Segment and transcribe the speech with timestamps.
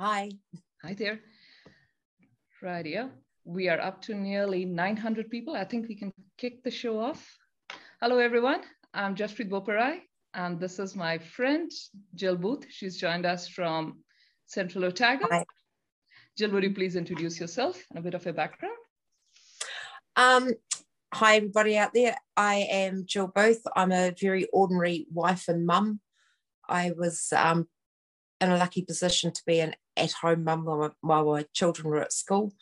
[0.00, 0.30] Hi.
[0.84, 1.18] Hi there.
[2.62, 3.10] Right here.
[3.44, 5.56] We are up to nearly 900 people.
[5.56, 7.26] I think we can kick the show off.
[8.00, 8.60] Hello, everyone.
[8.94, 10.02] I'm Jaspreet Boparai,
[10.34, 11.68] and this is my friend,
[12.14, 12.66] Jill Booth.
[12.70, 13.98] She's joined us from
[14.46, 15.26] Central Otago.
[15.32, 15.44] Hi.
[16.36, 18.76] Jill, would you please introduce yourself and a bit of your background?
[20.14, 20.52] Um,
[21.12, 22.14] hi, everybody out there.
[22.36, 23.62] I am Jill Booth.
[23.74, 25.98] I'm a very ordinary wife and mum.
[26.68, 27.66] I was um,
[28.40, 32.00] in a lucky position to be an at home mum while, while my children were
[32.00, 32.52] at school.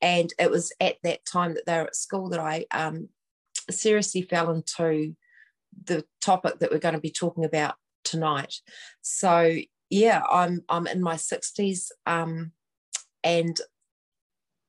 [0.00, 3.08] And it was at that time that they were at school that I um,
[3.70, 5.14] seriously fell into
[5.84, 7.74] the topic that we're going to be talking about
[8.04, 8.54] tonight.
[9.02, 9.56] So
[9.90, 12.52] yeah, I'm I'm in my 60s um,
[13.22, 13.60] and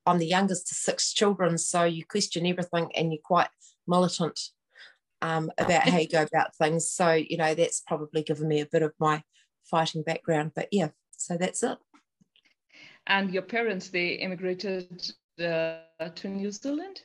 [0.06, 1.58] I'm the youngest of six children.
[1.58, 3.50] So you question everything and you're quite
[3.88, 4.40] militant
[5.22, 6.90] um, about how you go about things.
[6.90, 9.24] So, you know, that's probably given me a bit of my
[9.64, 10.52] fighting background.
[10.56, 11.78] But yeah, so that's it.
[13.08, 15.80] And your parents, they immigrated uh,
[16.16, 17.02] to New Zealand?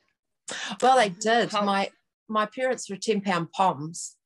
[0.81, 1.51] Well, they did.
[1.51, 1.63] How?
[1.65, 1.91] My
[2.29, 4.17] my parents were ten pound poms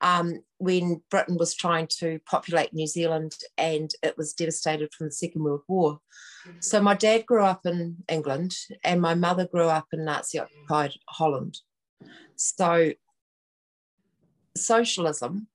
[0.00, 5.12] um, when Britain was trying to populate New Zealand, and it was devastated from the
[5.12, 6.00] Second World War.
[6.60, 8.54] So my dad grew up in England,
[8.84, 11.58] and my mother grew up in Nazi occupied Holland.
[12.36, 12.92] So
[14.56, 15.48] socialism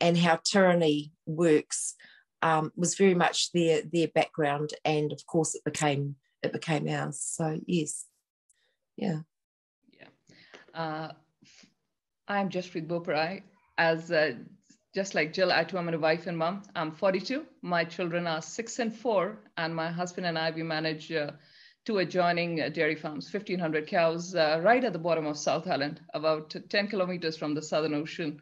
[0.00, 1.94] and how tyranny works
[2.42, 7.20] um, was very much their their background, and of course it became it became ours.
[7.20, 8.06] So yes,
[8.96, 9.20] yeah,
[9.98, 10.08] yeah.
[10.74, 11.12] Uh,
[12.28, 13.42] I'm Jaspreet Boparai.
[13.78, 14.34] As uh,
[14.94, 16.62] just like Jill, I too am a wife and mom.
[16.74, 17.46] I'm 42.
[17.62, 21.32] My children are six and four, and my husband and I we manage uh,
[21.84, 26.00] two adjoining uh, dairy farms, 1,500 cows, uh, right at the bottom of South Island,
[26.14, 28.40] about 10 kilometers from the Southern Ocean.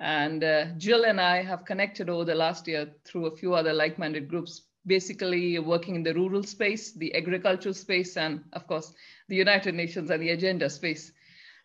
[0.00, 3.74] And uh, Jill and I have connected over the last year through a few other
[3.74, 8.94] like minded groups, basically working in the rural space, the agricultural space, and of course,
[9.28, 11.12] the United Nations and the agenda space.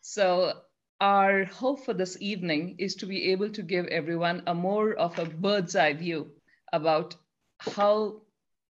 [0.01, 0.51] So,
[0.99, 5.17] our hope for this evening is to be able to give everyone a more of
[5.17, 6.31] a bird's eye view
[6.73, 7.15] about
[7.59, 8.21] how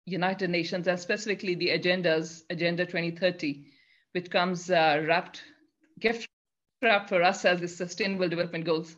[0.04, 3.64] United Nations and specifically the agendas, Agenda 2030,
[4.12, 5.42] which comes uh, wrapped,
[5.98, 6.28] gift
[6.82, 8.96] wrapped for us as the Sustainable Development Goals,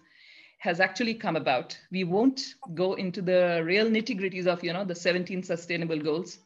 [0.58, 1.78] has actually come about.
[1.90, 2.42] We won't
[2.74, 6.38] go into the real nitty gritties of, you know, the 17 sustainable goals.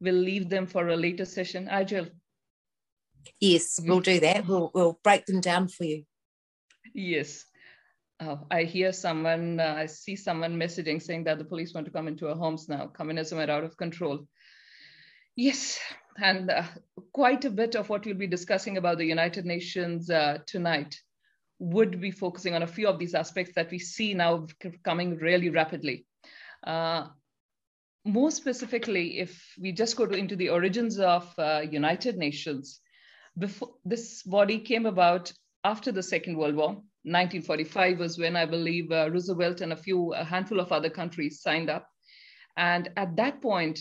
[0.00, 1.68] We'll leave them for a later session.
[1.68, 2.08] Agile.
[3.40, 4.46] Yes, we'll do that.
[4.46, 6.04] We'll, we'll break them down for you.
[6.94, 7.44] Yes.
[8.20, 11.92] Oh, I hear someone, uh, I see someone messaging saying that the police want to
[11.92, 12.86] come into our homes now.
[12.86, 14.26] Communism are out of control.
[15.36, 15.78] Yes,
[16.20, 16.64] and uh,
[17.12, 20.98] quite a bit of what we'll be discussing about the United Nations uh, tonight
[21.58, 24.46] would be focusing on a few of these aspects that we see now
[24.84, 26.06] coming really rapidly.
[26.64, 27.06] Uh,
[28.04, 32.80] more specifically, if we just go to, into the origins of uh, United Nations,
[33.38, 35.32] before this body came about
[35.64, 36.68] after the Second World War.
[37.04, 41.40] 1945 was when I believe uh, Roosevelt and a few, a handful of other countries
[41.40, 41.88] signed up.
[42.56, 43.78] And at that point,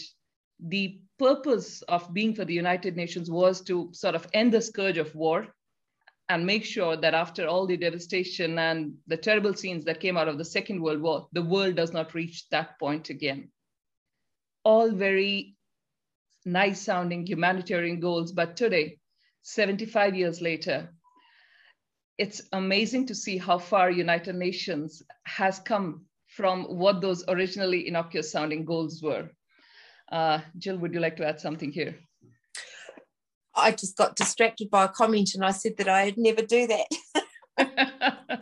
[0.60, 4.98] the purpose of being for the United Nations was to sort of end the scourge
[4.98, 5.48] of war
[6.30, 10.28] and make sure that after all the devastation and the terrible scenes that came out
[10.28, 13.50] of the Second World War, the world does not reach that point again.
[14.64, 15.56] All very
[16.46, 19.00] nice sounding humanitarian goals, but today,
[19.44, 20.90] 75 years later,
[22.18, 28.32] it's amazing to see how far United Nations has come from what those originally innocuous
[28.32, 29.30] sounding goals were.
[30.12, 31.96] Uh, Jill, would you like to add something here?
[33.58, 38.42] I just got distracted by a comment and I said that I'd never do that.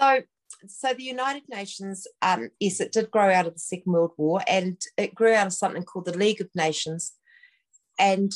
[0.00, 0.22] so,
[0.66, 4.40] so the United Nations, um, yes, it did grow out of the Second World War
[4.48, 7.12] and it grew out of something called the League of Nations.
[7.98, 8.32] And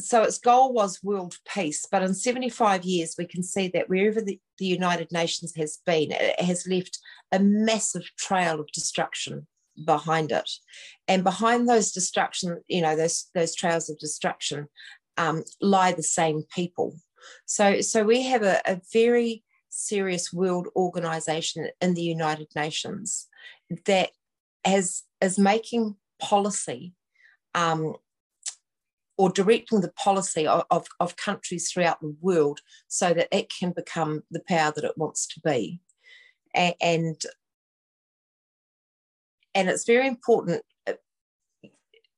[0.00, 1.86] so its goal was world peace.
[1.90, 6.12] But in 75 years, we can see that wherever the, the United Nations has been,
[6.12, 6.98] it has left
[7.32, 9.46] a massive trail of destruction
[9.84, 10.50] behind it.
[11.08, 14.68] And behind those destruction, you know, those those trails of destruction
[15.16, 16.96] um, lie the same people.
[17.46, 23.28] So so we have a, a very serious world organization in the United Nations
[23.84, 24.10] that
[24.64, 26.94] has is making policy
[27.54, 27.94] um,
[29.18, 33.70] or directing the policy of, of, of, countries throughout the world so that it can
[33.70, 35.80] become the power that it wants to be.
[36.54, 37.22] and and
[39.68, 40.62] it's very important.
[40.86, 40.94] Uh,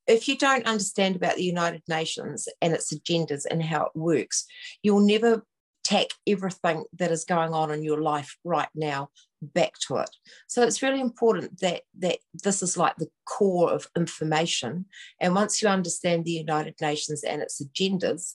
[0.07, 4.45] if you don't understand about the United Nations and its agendas and how it works,
[4.83, 5.45] you'll never
[5.85, 9.09] tack everything that is going on in your life right now
[9.41, 10.11] back to it.
[10.47, 14.87] So it's really important that that this is like the core of information.
[15.21, 18.35] And once you understand the United Nations and its agendas,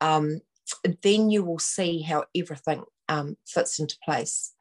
[0.00, 0.40] um,
[1.02, 4.53] then you will see how everything um, fits into place.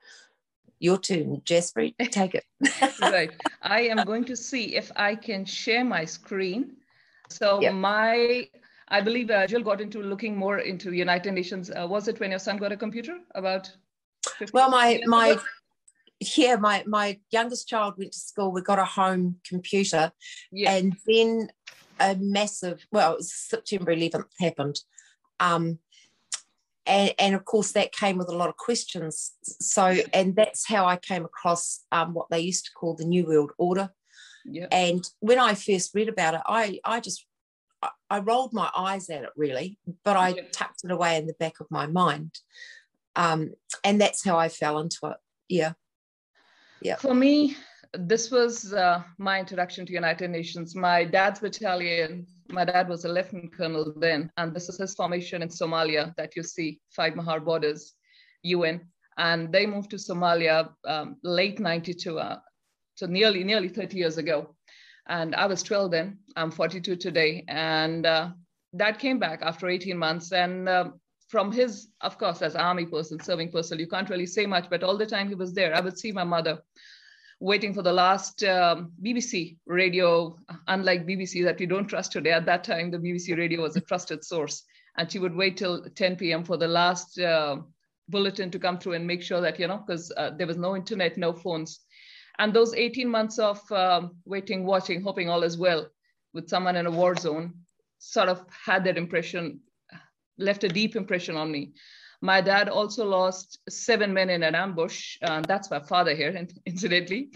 [0.83, 1.91] Your turn, Jasper.
[2.11, 2.43] Take it.
[3.01, 3.31] right.
[3.61, 6.75] I am going to see if I can share my screen.
[7.29, 7.73] So yep.
[7.73, 8.49] my
[8.89, 11.71] I believe uh, Jill got into looking more into United Nations.
[11.71, 13.17] Uh, was it when your son got a computer?
[13.33, 13.71] About
[14.51, 15.37] well, my my
[16.35, 18.51] yeah, my my youngest child went to school.
[18.51, 20.11] We got a home computer,
[20.51, 20.73] yeah.
[20.73, 21.47] and then
[22.01, 22.85] a massive.
[22.91, 24.81] Well, it was September 11th happened,
[25.39, 25.79] um,
[26.85, 29.33] and and of course that came with a lot of questions.
[29.43, 33.25] So, and that's how I came across um, what they used to call the New
[33.25, 33.89] World Order.
[34.45, 34.67] Yeah.
[34.71, 37.25] And when I first read about it, I I just
[38.09, 40.41] I rolled my eyes at it really, but I yeah.
[40.51, 42.31] tucked it away in the back of my mind.
[43.15, 43.53] Um,
[43.83, 45.17] and that's how I fell into it.
[45.47, 45.73] Yeah.
[46.81, 46.95] Yeah.
[46.95, 47.55] For me,
[47.93, 50.75] this was uh, my introduction to United Nations.
[50.75, 55.41] My dad's battalion, my dad was a lieutenant colonel then, and this is his formation
[55.41, 57.93] in Somalia that you see, five Mahar borders,
[58.43, 58.81] UN.
[59.17, 62.39] And they moved to Somalia um, late 92, uh,
[62.95, 64.55] so nearly, nearly 30 years ago.
[65.07, 67.45] And I was 12 then, I'm 42 today.
[67.47, 68.29] And uh,
[68.75, 70.31] dad came back after 18 months.
[70.31, 70.91] And uh,
[71.27, 74.81] from his, of course, as army person, serving person, you can't really say much, but
[74.81, 76.59] all the time he was there, I would see my mother
[77.43, 80.37] waiting for the last um, BBC radio,
[80.69, 82.31] unlike BBC that we don't trust today.
[82.31, 84.63] At that time, the BBC radio was a trusted source.
[84.97, 86.45] And she would wait till 10 p.m.
[86.45, 87.57] for the last uh,
[88.07, 90.73] bulletin to come through and make sure that, you know, because uh, there was no
[90.77, 91.81] internet, no phones.
[92.39, 95.89] And those 18 months of um, waiting, watching, hoping all is well
[96.33, 97.55] with someone in a war zone
[97.99, 99.59] sort of had that impression,
[100.37, 101.73] left a deep impression on me.
[102.23, 105.17] My dad also lost seven men in an ambush.
[105.21, 107.31] and that's my father here, incidentally.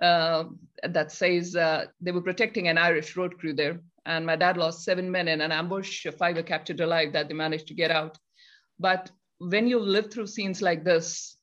[0.00, 0.44] Uh,
[0.82, 3.80] that says uh, they were protecting an Irish road crew there.
[4.04, 6.04] And my dad lost seven men in an ambush.
[6.18, 8.18] Five were captured alive that they managed to get out.
[8.80, 11.36] But when you live through scenes like this,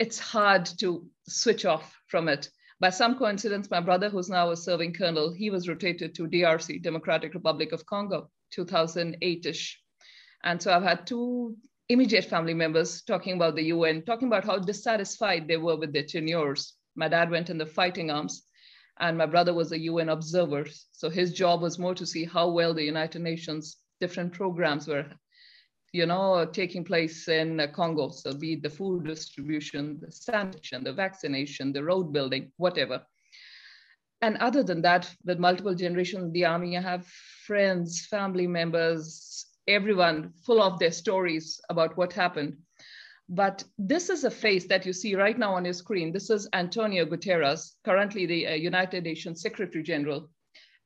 [0.00, 2.50] it's hard to switch off from it.
[2.80, 6.82] By some coincidence, my brother, who's now a serving colonel, he was rotated to DRC,
[6.82, 8.28] Democratic Republic of Congo,
[8.58, 9.80] 2008-ish.
[10.44, 11.56] And so I've had two
[11.88, 16.04] immediate family members talking about the UN, talking about how dissatisfied they were with their
[16.04, 16.74] tenures.
[16.96, 18.46] My dad went in the fighting arms,
[18.98, 20.66] and my brother was a UN observer.
[20.92, 25.06] So his job was more to see how well the United Nations different programs were
[25.92, 28.10] you know, taking place in Congo.
[28.10, 33.02] So be it the food distribution, the sanitation, the vaccination, the road building, whatever.
[34.22, 37.06] And other than that, with multiple generations of the army, I have
[37.46, 42.56] friends, family members, everyone full of their stories about what happened.
[43.28, 46.12] But this is a face that you see right now on your screen.
[46.12, 50.28] This is Antonio Guterres, currently the uh, United Nations Secretary General.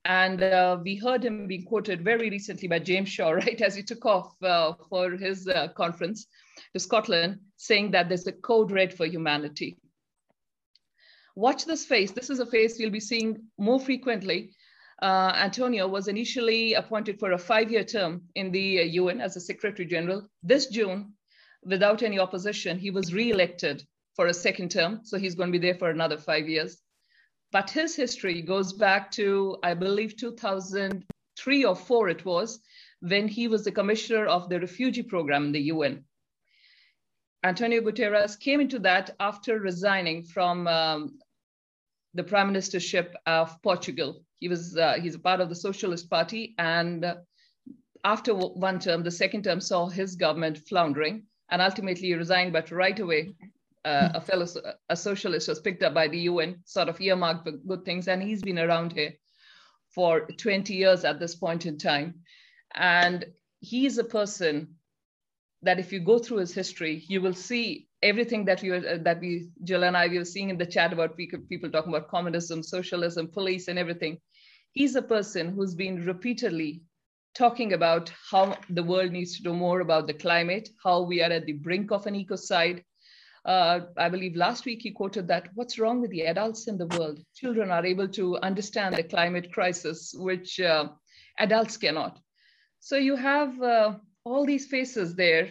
[0.04, 3.82] And uh, we heard him being quoted very recently by James Shaw, right, as he
[3.82, 6.26] took off uh, for his uh, conference
[6.74, 9.78] to Scotland, saying that there's a code red for humanity.
[11.34, 12.12] Watch this face.
[12.12, 14.52] This is a face you'll be seeing more frequently.
[15.02, 19.40] Uh, Antonio was initially appointed for a five-year term in the UN uh, as a
[19.40, 20.28] Secretary General.
[20.42, 21.14] This June,
[21.64, 25.00] without any opposition, he was re-elected for a second term.
[25.02, 26.78] So he's going to be there for another five years.
[27.50, 32.60] But his history goes back to, I believe, 2003 or four it was,
[33.00, 36.04] when he was the commissioner of the refugee program in the UN.
[37.44, 41.18] Antonio Guterres came into that after resigning from um,
[42.14, 44.23] the prime ministership of Portugal.
[44.40, 47.14] He was uh, he's a part of the Socialist Party, and uh,
[48.04, 52.52] after one term, the second term saw his government floundering, and ultimately he resigned.
[52.52, 53.34] But right away,
[53.84, 54.46] uh, a fellow
[54.88, 58.22] a socialist was picked up by the UN, sort of earmarked for good things, and
[58.22, 59.14] he's been around here
[59.94, 62.14] for 20 years at this point in time.
[62.74, 63.24] And
[63.60, 64.74] he's a person
[65.62, 68.98] that if you go through his history, you will see everything that we were, uh,
[69.02, 71.94] that we Jill and I we were seeing in the chat about people, people talking
[71.94, 74.18] about communism, socialism, police, and everything.
[74.72, 76.82] He's a person who's been repeatedly
[77.34, 81.32] talking about how the world needs to do more about the climate, how we are
[81.32, 82.82] at the brink of an ecocide,
[83.44, 86.86] uh, I believe last week he quoted that what's wrong with the adults in the
[86.86, 87.20] world?
[87.34, 90.88] Children are able to understand the climate crisis, which uh,
[91.38, 92.18] adults cannot.
[92.80, 95.50] So you have uh, all these faces there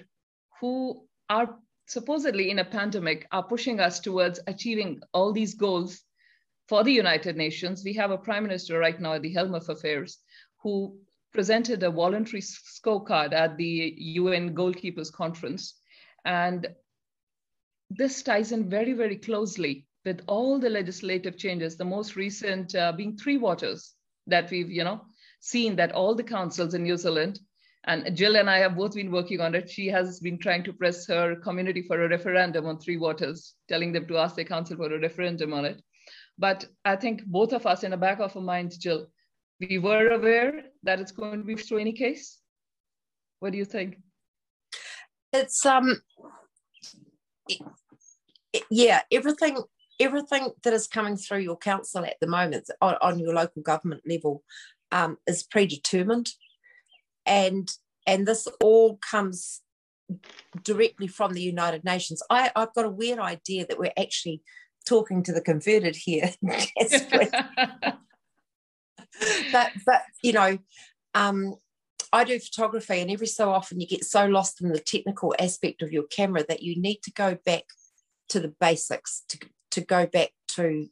[0.60, 6.02] who are supposedly in a pandemic are pushing us towards achieving all these goals
[6.68, 7.84] for the United Nations.
[7.84, 10.20] We have a prime minister right now at the helm of affairs
[10.62, 10.98] who
[11.34, 15.74] presented a voluntary scorecard at the UN Goalkeepers Conference.
[16.26, 16.68] And
[17.90, 22.92] this ties in very, very closely with all the legislative changes, the most recent uh,
[22.92, 23.94] being three waters
[24.28, 25.02] that we've, you know,
[25.40, 27.40] seen that all the councils in New Zealand,
[27.86, 29.70] and Jill and I have both been working on it.
[29.70, 33.92] She has been trying to press her community for a referendum on three waters, telling
[33.92, 35.82] them to ask their council for a referendum on it.
[36.38, 39.08] But I think both of us in the back of our minds, Jill,
[39.60, 42.40] we were aware that it's going to be through any case.
[43.40, 43.98] What do you think?
[45.34, 46.02] It's um
[47.50, 49.58] it, yeah, everything
[50.00, 54.02] everything that is coming through your council at the moment on, on your local government
[54.08, 54.44] level
[54.92, 56.30] um, is predetermined
[57.26, 57.70] and
[58.06, 59.62] and this all comes
[60.64, 64.42] directly from the united nations I, i've got a weird idea that we're actually
[64.88, 66.30] talking to the converted here
[69.52, 70.58] but but you know
[71.16, 71.56] um,
[72.12, 75.82] I do photography, and every so often you get so lost in the technical aspect
[75.82, 77.64] of your camera that you need to go back
[78.30, 79.40] to the basics to,
[79.72, 80.88] to go back to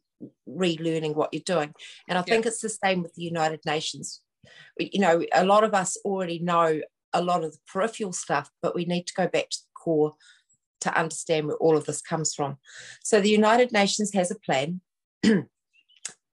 [0.49, 1.73] relearning what you're doing.
[2.07, 2.33] And I yeah.
[2.33, 4.21] think it's the same with the United Nations.
[4.77, 6.81] You know, a lot of us already know
[7.13, 10.13] a lot of the peripheral stuff, but we need to go back to the core
[10.81, 12.57] to understand where all of this comes from.
[13.03, 14.81] So the United Nations has a plan,
[15.23, 15.47] and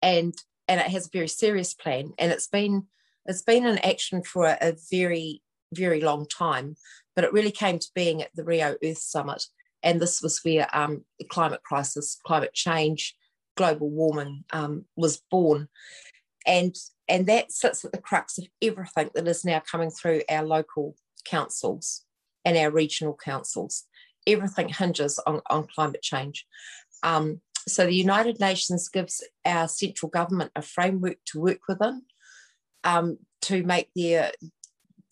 [0.02, 0.34] and
[0.68, 2.86] it has a very serious plan, and it's been
[3.26, 5.42] it's been in action for a, a very
[5.74, 6.76] very long time,
[7.14, 9.44] but it really came to being at the Rio Earth Summit
[9.82, 13.14] and this was where um, the climate crisis, climate change,
[13.56, 15.68] global warming um, was born.
[16.46, 16.74] And,
[17.08, 20.94] and that sits at the crux of everything that is now coming through our local
[21.24, 22.04] councils
[22.44, 23.84] and our regional councils.
[24.26, 26.46] Everything hinges on, on climate change.
[27.02, 32.02] Um, so the United Nations gives our central government a framework to work within
[32.84, 34.32] um, to make their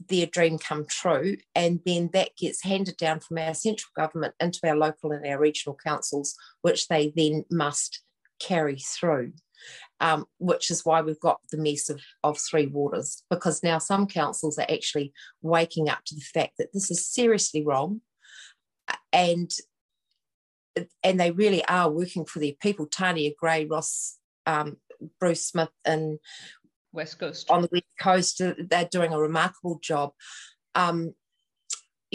[0.09, 1.37] their dream come true.
[1.55, 5.39] And then that gets handed down from our central government into our local and our
[5.39, 8.03] regional councils, which they then must
[8.39, 9.33] carry through.
[10.01, 14.07] Um, which is why we've got the mess of, of three waters, because now some
[14.07, 18.03] councils are actually waking up to the fact that this is seriously wrong
[19.13, 19.51] and
[21.03, 22.87] and they really are working for their people.
[22.87, 24.77] Tania Gray, Ross, um,
[25.19, 26.19] Bruce Smith, and
[26.93, 27.51] West Coast.
[27.51, 30.13] On the West Coast, they're doing a remarkable job.
[30.75, 31.15] Um,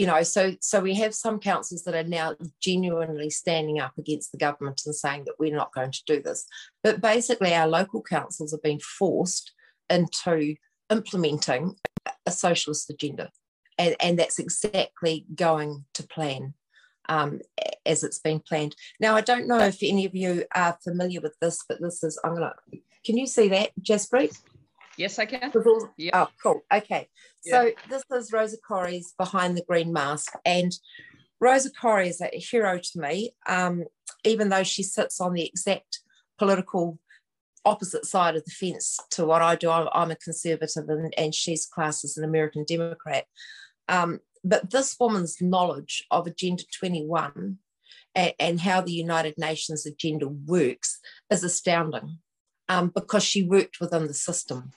[0.02, 4.32] you know, so so we have some councils that are now genuinely standing up against
[4.32, 6.48] the government and saying that we're not going to do this.
[6.84, 9.54] But basically, our local councils have been forced
[9.92, 10.56] into
[10.90, 11.76] implementing
[12.26, 13.30] a socialist agenda,
[13.78, 16.56] and, and that's exactly going to plan
[17.08, 17.42] um,
[17.86, 18.76] as it's been planned.
[19.00, 22.20] Now, I don't know if any of you are familiar with this, but this is
[22.26, 22.56] I'm gonna.
[23.06, 24.36] Can you see that, Jaspreet?
[25.02, 25.52] Yes, I can.
[25.98, 26.12] Yeah.
[26.14, 26.62] Oh, cool.
[26.72, 27.10] Okay.
[27.44, 27.52] Yeah.
[27.52, 30.32] So this is Rosa Koire's Behind the Green Mask.
[30.46, 30.72] And
[31.40, 33.86] Rosa Koire is a hero to me, um,
[34.24, 36.02] even though she sits on the exact
[36.38, 37.00] political
[37.66, 39.72] opposite side of the fence to what I do.
[39.72, 43.26] I'm, I'm a conservative and, and, she's classed as an American Democrat.
[43.88, 47.58] Um, but this woman's knowledge of Agenda 21
[48.14, 51.00] and, and, how the United Nations agenda works
[51.32, 52.20] is astounding
[52.70, 54.72] um, because she worked within the system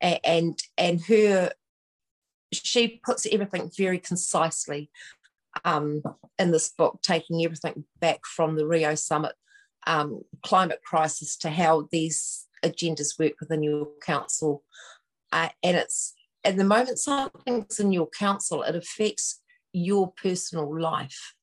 [0.00, 1.52] and and her
[2.52, 4.90] she puts everything very concisely
[5.64, 6.02] um,
[6.38, 9.32] in this book, taking everything back from the Rio summit
[9.86, 14.62] um, climate crisis to how these agendas work within your council.
[15.32, 19.40] Uh, and it's at the moment something's in your council, it affects
[19.72, 21.34] your personal life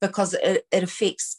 [0.00, 1.38] because it, it affects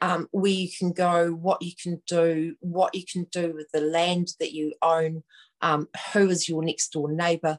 [0.00, 3.80] um, where you can go, what you can do, what you can do with the
[3.80, 5.22] land that you own,
[5.60, 7.58] um, who is your next door neighbour,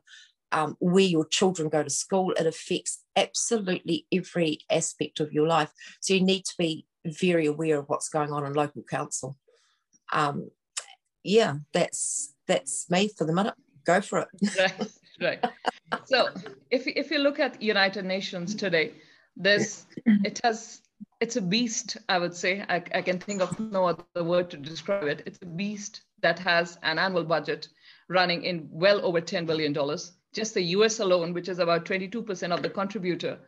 [0.51, 2.31] um, where your children go to school.
[2.31, 5.71] It affects absolutely every aspect of your life.
[6.01, 9.37] So you need to be very aware of what's going on in local council.
[10.11, 10.49] Um,
[11.23, 13.55] yeah, that's that's me for the minute.
[13.85, 14.27] Go for it.
[14.59, 14.91] right,
[15.21, 15.45] right.
[16.05, 16.29] So
[16.71, 18.93] if if you look at United Nations today,
[19.35, 19.85] this
[20.23, 20.81] it has
[21.19, 21.97] it's a beast.
[22.07, 25.23] I would say I, I can think of no other word to describe it.
[25.25, 27.67] It's a beast that has an annual budget
[28.09, 29.73] running in well over $10 billion.
[30.33, 33.39] Just the US alone, which is about 22% of the contributor,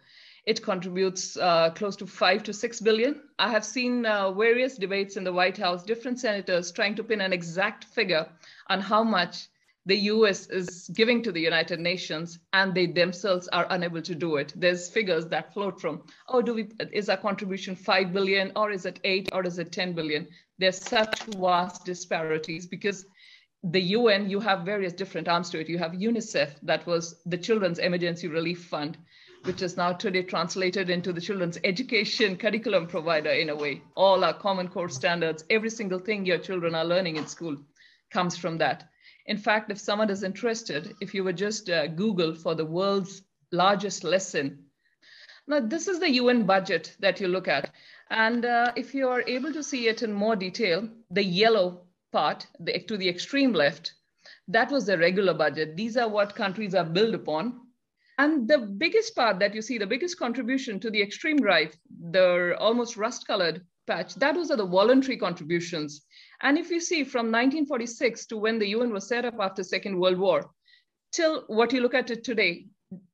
[0.46, 3.22] it contributes uh, close to five to six billion.
[3.38, 7.22] I have seen uh, various debates in the White House, different senators trying to pin
[7.22, 8.28] an exact figure
[8.68, 9.48] on how much
[9.86, 14.36] the US is giving to the United Nations, and they themselves are unable to do
[14.38, 14.54] it.
[14.56, 18.86] There's figures that float from, oh, do we is our contribution five billion, or is
[18.86, 20.28] it eight, or is it 10 billion?
[20.60, 23.06] There's such vast disparities because
[23.64, 25.70] the UN, you have various different arms to it.
[25.70, 28.98] You have UNICEF, that was the Children's Emergency Relief Fund,
[29.44, 33.84] which is now today translated into the children's education curriculum provider in a way.
[33.96, 37.56] All our common core standards, every single thing your children are learning in school
[38.12, 38.90] comes from that.
[39.28, 43.22] In fact, if someone is interested, if you would just uh, Google for the world's
[43.52, 44.66] largest lesson,
[45.48, 47.72] now this is the UN budget that you look at.
[48.10, 52.48] And uh, if you are able to see it in more detail, the yellow part
[52.60, 53.94] the, to the extreme left,
[54.48, 55.76] that was the regular budget.
[55.76, 57.62] These are what countries are built upon.
[58.18, 61.76] And the biggest part that you see, the biggest contribution to the extreme right,
[62.12, 66.06] the almost rust colored patch, that was the voluntary contributions.
[66.42, 70.00] And if you see from 1946 to when the UN was set up after Second
[70.00, 70.52] World War,
[71.12, 72.68] till what you look at it today,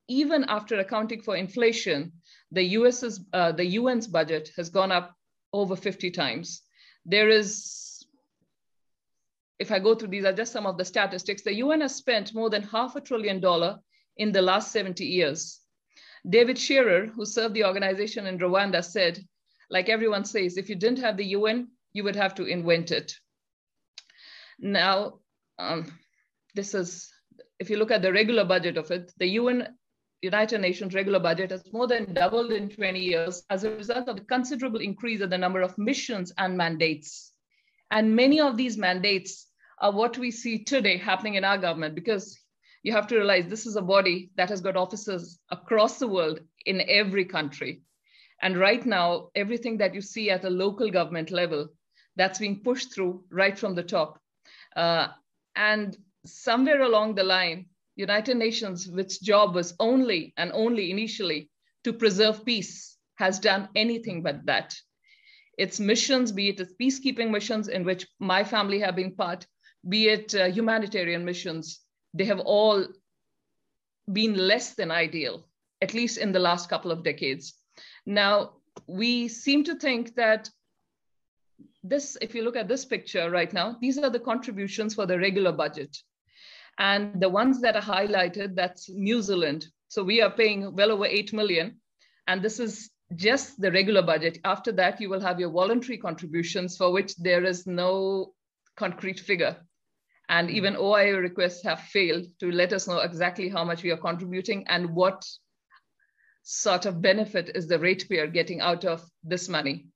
[0.08, 2.12] even after accounting for inflation,
[2.51, 5.13] the US's uh, the UN's budget has gone up
[5.54, 6.62] over 50 times.
[7.06, 7.87] There is,
[9.60, 12.34] if I go through these are just some of the statistics, the UN has spent
[12.34, 13.80] more than half a trillion dollar
[14.18, 15.60] in the last 70 years.
[16.28, 19.20] David Shearer, who served the organization in Rwanda, said,
[19.70, 23.14] like everyone says, if you didn't have the UN, you would have to invent it.
[24.60, 25.20] Now,
[25.60, 25.92] um,
[26.56, 27.12] this is,
[27.60, 29.76] if you look at the regular budget of it, the UN
[30.22, 34.18] United Nations regular budget has more than doubled in 20 years as a result of
[34.18, 37.34] the considerable increase in the number of missions and mandates.
[37.92, 39.47] And many of these mandates
[39.80, 42.40] are what we see today happening in our government because
[42.84, 46.40] you have to realize this is a body that has got offices across the world
[46.66, 47.82] in every country.
[48.42, 51.70] And right now, everything that you see at a local government level,
[52.16, 54.20] that's being pushed through right from the top.
[54.76, 55.08] Uh,
[55.56, 61.50] and somewhere along the line, United Nations, which job was only and only initially
[61.84, 64.76] to preserve peace, has done anything but that.
[65.58, 69.48] Its missions, be it its peacekeeping missions in which my family have been part,
[69.88, 71.82] be it uh, humanitarian missions,
[72.13, 72.86] they have all
[74.12, 75.46] been less than ideal,
[75.82, 77.53] at least in the last couple of decades.
[78.06, 78.53] Now,
[78.88, 80.50] we seem to think that
[81.84, 85.20] this, if you look at this picture right now, these are the contributions for the
[85.20, 85.96] regular budget.
[86.80, 89.67] And the ones that are highlighted, that's New Zealand.
[89.88, 91.80] So we are paying well over 8 million.
[92.28, 94.39] And this is just the regular budget.
[94.43, 98.34] After that, you will have your voluntary contributions for which there is no
[98.76, 99.58] concrete figure.
[100.30, 103.98] And even OIO requests have failed to let us know exactly how much we are
[103.98, 105.26] contributing and what
[106.44, 109.88] sort of benefit is the ratepayer getting out of this money.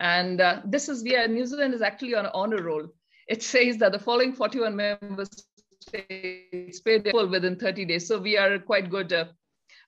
[0.00, 2.88] And uh, this is, yeah, New Zealand is actually on an honor roll.
[3.28, 5.28] It says that the following 41 members
[5.80, 8.06] states pay their full within 30 days.
[8.06, 9.26] So we are quite good uh,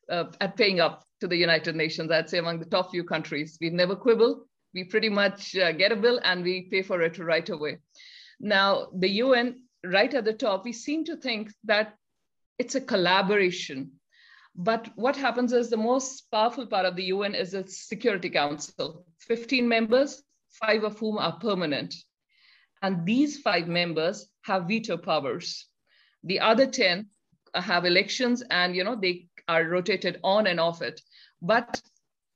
[0.09, 2.11] uh, at paying up to the United Nations.
[2.11, 3.59] I'd say among the top few countries.
[3.61, 4.47] We never quibble.
[4.75, 7.79] We pretty much uh, get a bill and we pay for it right away.
[8.41, 11.95] Now, the UN, right at the top, we seem to think that
[12.59, 13.93] it's a collaboration.
[14.55, 19.05] But what happens is the most powerful part of the UN is its Security Council,
[19.21, 21.95] 15 members, five of whom are permanent.
[22.83, 25.67] And these five members have veto powers.
[26.25, 27.07] The other 10
[27.55, 31.01] have elections and you know they are rotated on and off it.
[31.41, 31.81] But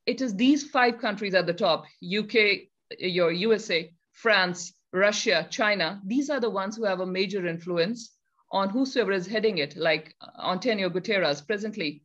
[0.06, 6.28] it is these five countries at the top, UK, your USA, France, Russia, China, these
[6.30, 8.16] are the ones who have a major influence
[8.50, 12.02] on whosoever is heading it, like Antonio Guterres, presently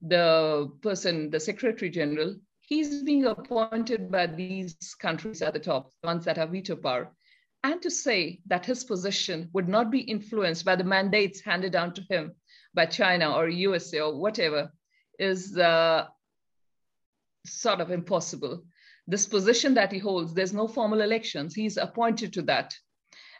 [0.00, 6.06] the person, the Secretary General, he's being appointed by these countries at the top, the
[6.06, 7.12] ones that have veto power
[7.64, 11.94] and to say that his position would not be influenced by the mandates handed down
[11.94, 12.34] to him
[12.74, 14.72] by China or USA or whatever
[15.18, 16.06] is uh,
[17.46, 18.64] sort of impossible.
[19.06, 21.54] This position that he holds, there's no formal elections.
[21.54, 22.72] He's appointed to that.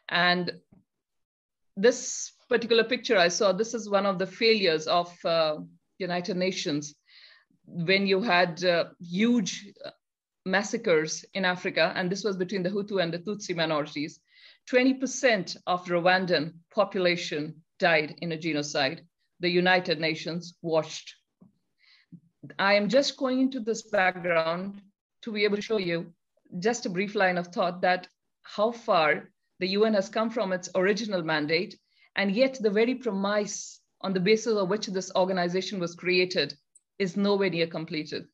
[0.09, 0.53] And
[1.77, 5.59] this particular picture I saw, this is one of the failures of uh,
[5.99, 6.95] United Nations
[7.65, 9.73] when you had uh, huge
[10.45, 14.21] massacres in Africa, and this was between the Hutu and the Tutsi minorities,
[14.71, 19.07] 20% of Rwandan population died in a genocide.
[19.41, 21.15] The United Nations watched.
[22.59, 24.81] I am just going into this background
[25.23, 26.13] to be able to show you
[26.59, 28.09] just a brief line of thought that
[28.43, 29.31] how far
[29.61, 31.79] the UN has come from its original mandate,
[32.17, 36.55] and yet the very premise on the basis of which this organization was created
[36.99, 38.27] is nowhere near completed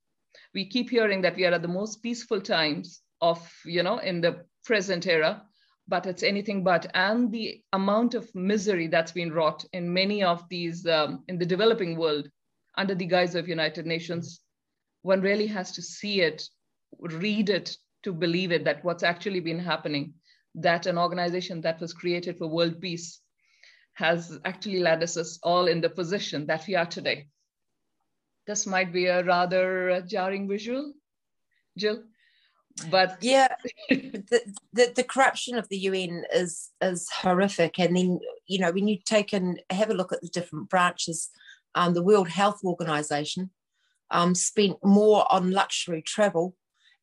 [0.54, 4.20] we keep hearing that we are at the most peaceful times of, you know, in
[4.20, 5.42] the present era,
[5.86, 6.86] but it's anything but.
[6.94, 11.46] And the amount of misery that's been wrought in many of these, um, in the
[11.46, 12.28] developing world,
[12.76, 14.40] under the guise of United Nations,
[15.02, 16.48] one really has to see it,
[16.98, 20.14] read it to believe it, that what's actually been happening,
[20.54, 23.20] that an organization that was created for world peace
[23.94, 27.28] has actually led us all in the position that we are today.
[28.46, 30.94] this might be a rather jarring visual,
[31.76, 32.02] Jill.
[32.90, 33.48] But yeah,
[33.90, 34.40] the,
[34.72, 37.78] the, the corruption of the UN is is horrific.
[37.78, 41.28] And then you know when you take and have a look at the different branches,
[41.74, 43.50] um, the World Health Organization
[44.10, 46.56] um, spent more on luxury travel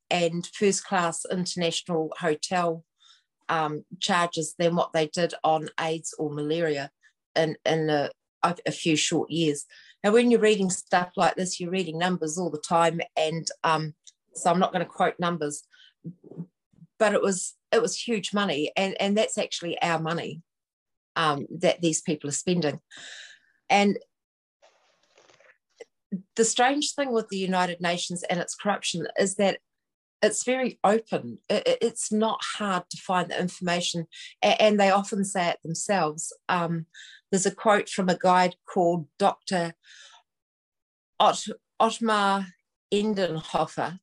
[0.09, 2.83] and first class international hotel
[3.49, 6.89] um, charges than what they did on AIDS or malaria
[7.35, 8.09] in in a,
[8.43, 9.65] a few short years.
[10.03, 13.93] Now, when you're reading stuff like this, you're reading numbers all the time, and um,
[14.33, 15.63] so I'm not going to quote numbers,
[16.99, 20.41] but it was it was huge money, and and that's actually our money
[21.15, 22.79] um, that these people are spending,
[23.69, 23.97] and
[26.35, 29.59] the strange thing with the United Nations and its corruption is that
[30.21, 31.39] it's very open.
[31.49, 34.07] It's not hard to find the information,
[34.41, 36.33] and they often say it themselves.
[36.49, 36.87] Um,
[37.31, 39.73] there's a quote from a guide called Dr.
[41.19, 41.47] Ott,
[41.81, 42.47] Ottmar
[42.93, 43.99] Edenhofer,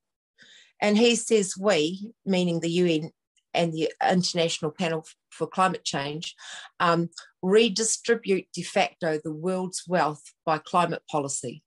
[0.80, 3.10] and he says we, meaning the UN
[3.54, 6.34] and the International Panel for Climate Change,
[6.80, 7.10] um,
[7.42, 11.62] redistribute de facto the world's wealth by climate policy.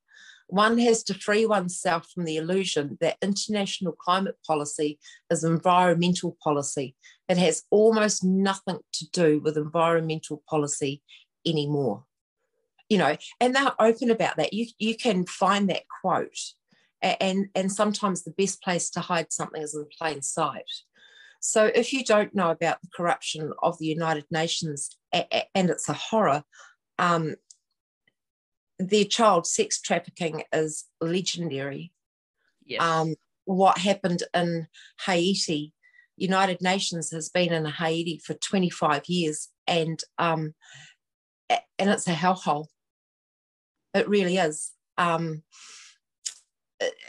[0.56, 4.98] One has to free oneself from the illusion that international climate policy
[5.30, 6.96] is environmental policy.
[7.28, 11.02] It has almost nothing to do with environmental policy
[11.46, 12.06] anymore.
[12.88, 14.54] You know, and they're open about that.
[14.54, 16.39] You you can find that quote,
[17.02, 20.72] and and sometimes the best place to hide something is in plain sight.
[21.41, 25.94] So if you don't know about the corruption of the United Nations, and it's a
[25.94, 26.44] horror,
[26.98, 27.36] um,
[28.80, 31.92] their child sex trafficking is legendary.
[32.66, 32.82] Yes.
[32.82, 34.68] Um, what happened in
[35.06, 35.74] Haiti,
[36.18, 40.56] United Nations has been in Haiti for 25 years, and um,
[41.50, 42.68] and it's a hellhole.
[43.94, 44.72] It really is.
[44.98, 45.44] Um,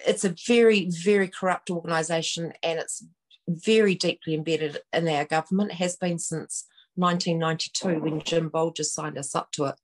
[0.07, 3.05] it's a very, very corrupt organisation, and it's
[3.49, 5.73] very deeply embedded in our government.
[5.73, 9.75] It has been since 1992 when Jim Bolger signed us up to it.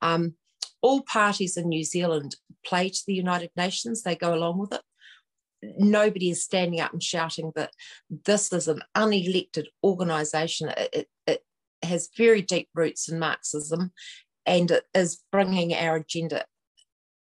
[0.00, 0.34] Um,
[0.84, 4.82] all parties in New Zealand play to the United Nations, they go along with it.
[5.78, 7.70] Nobody is standing up and shouting that
[8.26, 10.68] this is an unelected organisation.
[10.68, 11.42] It, it, it
[11.82, 13.92] has very deep roots in Marxism
[14.44, 16.44] and it is bringing our agenda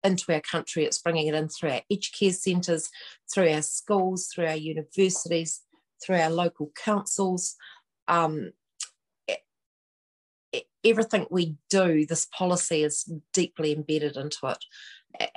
[0.05, 0.85] into our country.
[0.85, 2.89] It's bringing it in through our aged care centres,
[3.33, 5.63] through our schools, through our universities,
[6.01, 7.57] through our local councils.
[8.07, 8.53] Um,
[10.85, 15.29] everything we do, this policy is deeply embedded into it.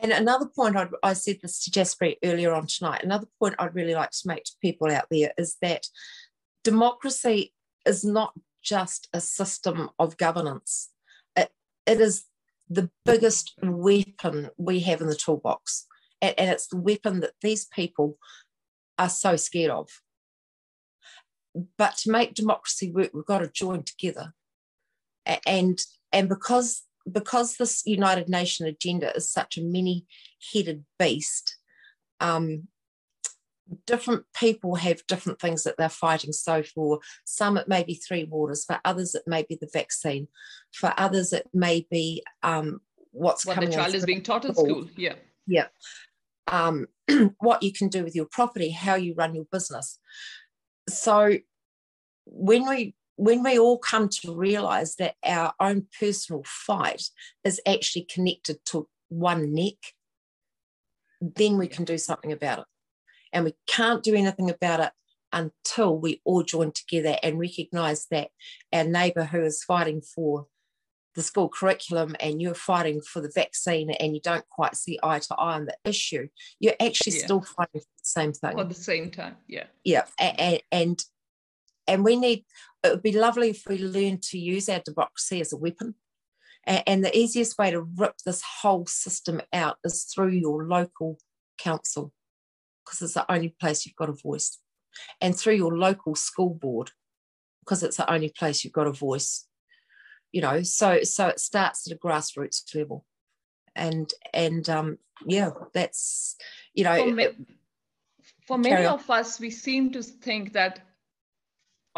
[0.00, 3.02] And another point I'd, i said this to Jasper earlier on tonight.
[3.02, 5.86] Another point I'd really like to make to people out there is that
[6.62, 7.52] democracy
[7.84, 10.90] is not just a system of governance.
[11.36, 11.50] It,
[11.86, 12.24] it is
[12.68, 15.86] the biggest weapon we have in the toolbox.
[16.20, 18.18] And, and it's the weapon that these people
[18.98, 19.88] are so scared of.
[21.76, 24.34] But to make democracy work, we've got to join together.
[25.46, 25.78] And,
[26.12, 30.06] and because, because this United Nation agenda is such a many
[30.52, 31.56] headed beast,
[32.20, 32.68] um,
[33.86, 36.32] different people have different things that they're fighting.
[36.32, 38.64] So for some, it may be three waters.
[38.64, 40.28] For others, it may be the vaccine.
[40.72, 42.80] For others, it may be um,
[43.12, 43.70] what's what coming.
[43.70, 44.88] the child is being taught at school.
[44.96, 45.14] Yeah.
[45.46, 45.66] Yeah.
[46.46, 46.86] Um,
[47.38, 49.98] what you can do with your property, how you run your business.
[50.88, 51.38] So
[52.26, 57.02] when we when we all come to realize that our own personal fight
[57.42, 59.74] is actually connected to one neck,
[61.20, 62.64] then we can do something about it.
[63.32, 64.92] And we can't do anything about it
[65.32, 68.30] until we all join together and recognize that
[68.72, 70.46] our neighbour who is fighting for
[71.18, 75.18] the school curriculum and you're fighting for the vaccine and you don't quite see eye
[75.18, 76.28] to eye on the issue,
[76.60, 77.24] you're actually yeah.
[77.24, 78.56] still fighting for the same thing.
[78.56, 79.64] At the same time, yeah.
[79.82, 80.04] Yeah.
[80.16, 81.04] And, and
[81.88, 82.44] and we need
[82.84, 85.96] it would be lovely if we learned to use our democracy as a weapon.
[86.64, 91.18] And, and the easiest way to rip this whole system out is through your local
[91.58, 92.12] council
[92.84, 94.58] because it's the only place you've got a voice,
[95.20, 96.92] and through your local school board,
[97.64, 99.47] because it's the only place you've got a voice.
[100.32, 103.04] You know, so so it starts at a grassroots level,
[103.74, 106.36] and and um, yeah, that's
[106.74, 106.96] you know.
[106.96, 107.32] For,
[108.46, 110.80] for many of us, we seem to think that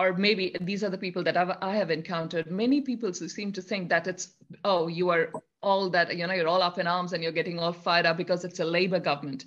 [0.01, 2.51] or maybe these are the people that I've, I have encountered.
[2.51, 5.31] Many people seem to think that it's, oh, you are
[5.63, 8.17] all that, you know, you're all up in arms and you're getting all fired up
[8.17, 9.45] because it's a labor government.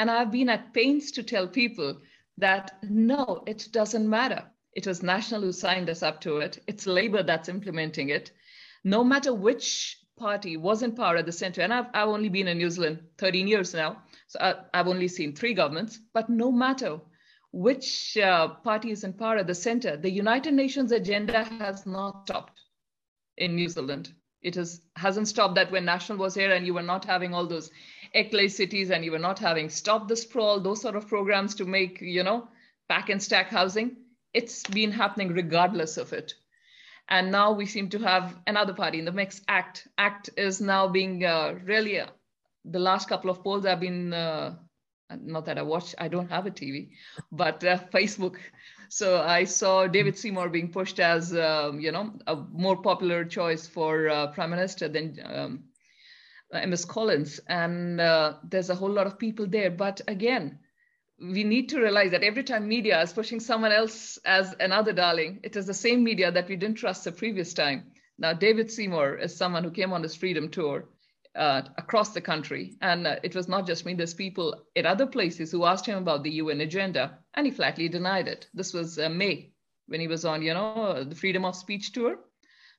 [0.00, 1.98] And I've been at pains to tell people
[2.38, 4.42] that no, it doesn't matter.
[4.72, 6.62] It was National who signed us up to it.
[6.66, 8.30] It's Labor that's implementing it.
[8.84, 12.48] No matter which party was in power at the center, and I've, I've only been
[12.48, 16.50] in New Zealand 13 years now, so I, I've only seen three governments, but no
[16.50, 17.00] matter
[17.52, 22.26] which uh, party is in power at the center, the United Nations agenda has not
[22.26, 22.58] stopped
[23.36, 24.12] in New Zealand.
[24.40, 27.46] It has, hasn't stopped that when National was here and you were not having all
[27.46, 27.70] those
[28.16, 31.64] ICLEI cities and you were not having Stop the Sprawl, those sort of programs to
[31.64, 32.48] make, you know,
[32.88, 33.96] pack and stack housing.
[34.34, 36.34] It's been happening regardless of it.
[37.08, 39.88] And now we seem to have another party in the mix, ACT.
[39.98, 42.06] ACT is now being uh, really, uh,
[42.64, 44.54] the last couple of polls have been uh,
[45.20, 46.90] not that I watch, I don't have a TV,
[47.30, 48.36] but uh, Facebook.
[48.88, 53.66] So I saw David Seymour being pushed as, um, you know, a more popular choice
[53.66, 55.64] for uh, prime minister than um,
[56.52, 57.40] MS Collins.
[57.48, 59.70] And uh, there's a whole lot of people there.
[59.70, 60.58] But again,
[61.22, 65.40] we need to realize that every time media is pushing someone else as another darling,
[65.42, 67.92] it is the same media that we didn't trust the previous time.
[68.18, 70.88] Now, David Seymour is someone who came on this freedom tour
[71.34, 72.76] uh, across the country.
[72.80, 75.98] And uh, it was not just me, there's people at other places who asked him
[75.98, 78.48] about the UN agenda, and he flatly denied it.
[78.52, 79.52] This was uh, May
[79.86, 82.18] when he was on, you know, the freedom of speech tour.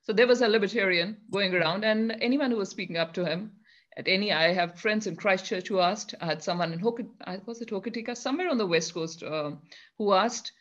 [0.02, 3.52] So there was a libertarian going around, and anyone who was speaking up to him,
[3.96, 6.14] at any, I have friends in Christchurch who asked.
[6.20, 9.62] I had someone in Hokitika, was it Hokitika, somewhere on the west coast, um,
[9.98, 10.52] who asked.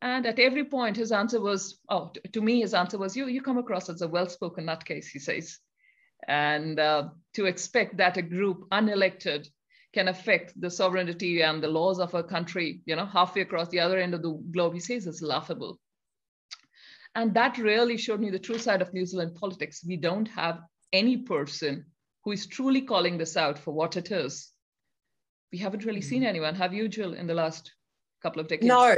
[0.00, 3.42] And at every point, his answer was, oh, to me, his answer was, you, you
[3.42, 5.58] come across as a well-spoken nutcase, he says
[6.26, 9.46] and uh, to expect that a group unelected
[9.94, 13.80] can affect the sovereignty and the laws of a country, you know, halfway across the
[13.80, 15.78] other end of the globe, he says is laughable.
[17.14, 19.82] And that really showed me the true side of New Zealand politics.
[19.86, 20.60] We don't have
[20.92, 21.86] any person
[22.28, 24.50] who is truly calling this out for what it is.
[25.50, 26.28] We haven't really seen mm-hmm.
[26.28, 26.54] anyone.
[26.56, 27.72] Have you, Jill, in the last
[28.22, 28.66] couple of decades?
[28.66, 28.94] No,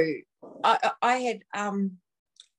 [0.65, 1.43] I, I had.
[1.55, 1.99] Um,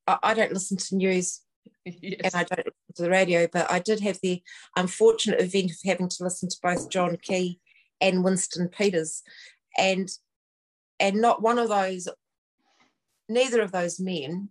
[0.08, 1.42] I don't listen to news
[1.86, 1.94] yes.
[2.24, 4.42] and I don't listen to the radio, but I did have the
[4.78, 7.60] unfortunate event of having to listen to both John Key
[8.00, 9.24] and Winston Peters,
[9.78, 10.10] and
[11.02, 12.08] and not one of those,
[13.28, 14.50] neither of those men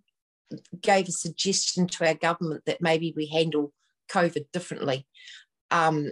[0.83, 3.73] gave a suggestion to our government that maybe we handle
[4.11, 5.07] COVID differently,
[5.71, 6.11] um,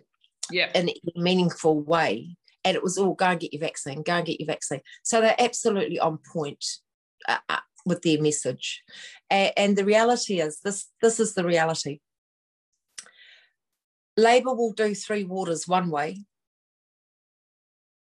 [0.50, 2.36] yeah, in a meaningful way.
[2.64, 4.80] And it was all go and get your vaccine, go and get your vaccine.
[5.02, 6.64] So they're absolutely on point.
[7.26, 8.84] Uh, uh with their message.
[9.30, 12.00] And, and the reality is this, this is the reality.
[14.16, 16.24] Labor will do three waters one way.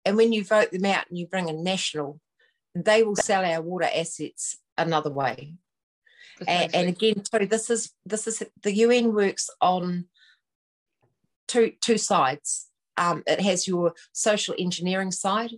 [0.04, 2.20] And when you vote them out and you bring a national,
[2.74, 5.54] they will sell our water assets another way.
[6.48, 10.06] And, and, again, too, this is this is the UN works on
[11.50, 12.70] two two sides.
[12.96, 15.52] Um, it has your social engineering side,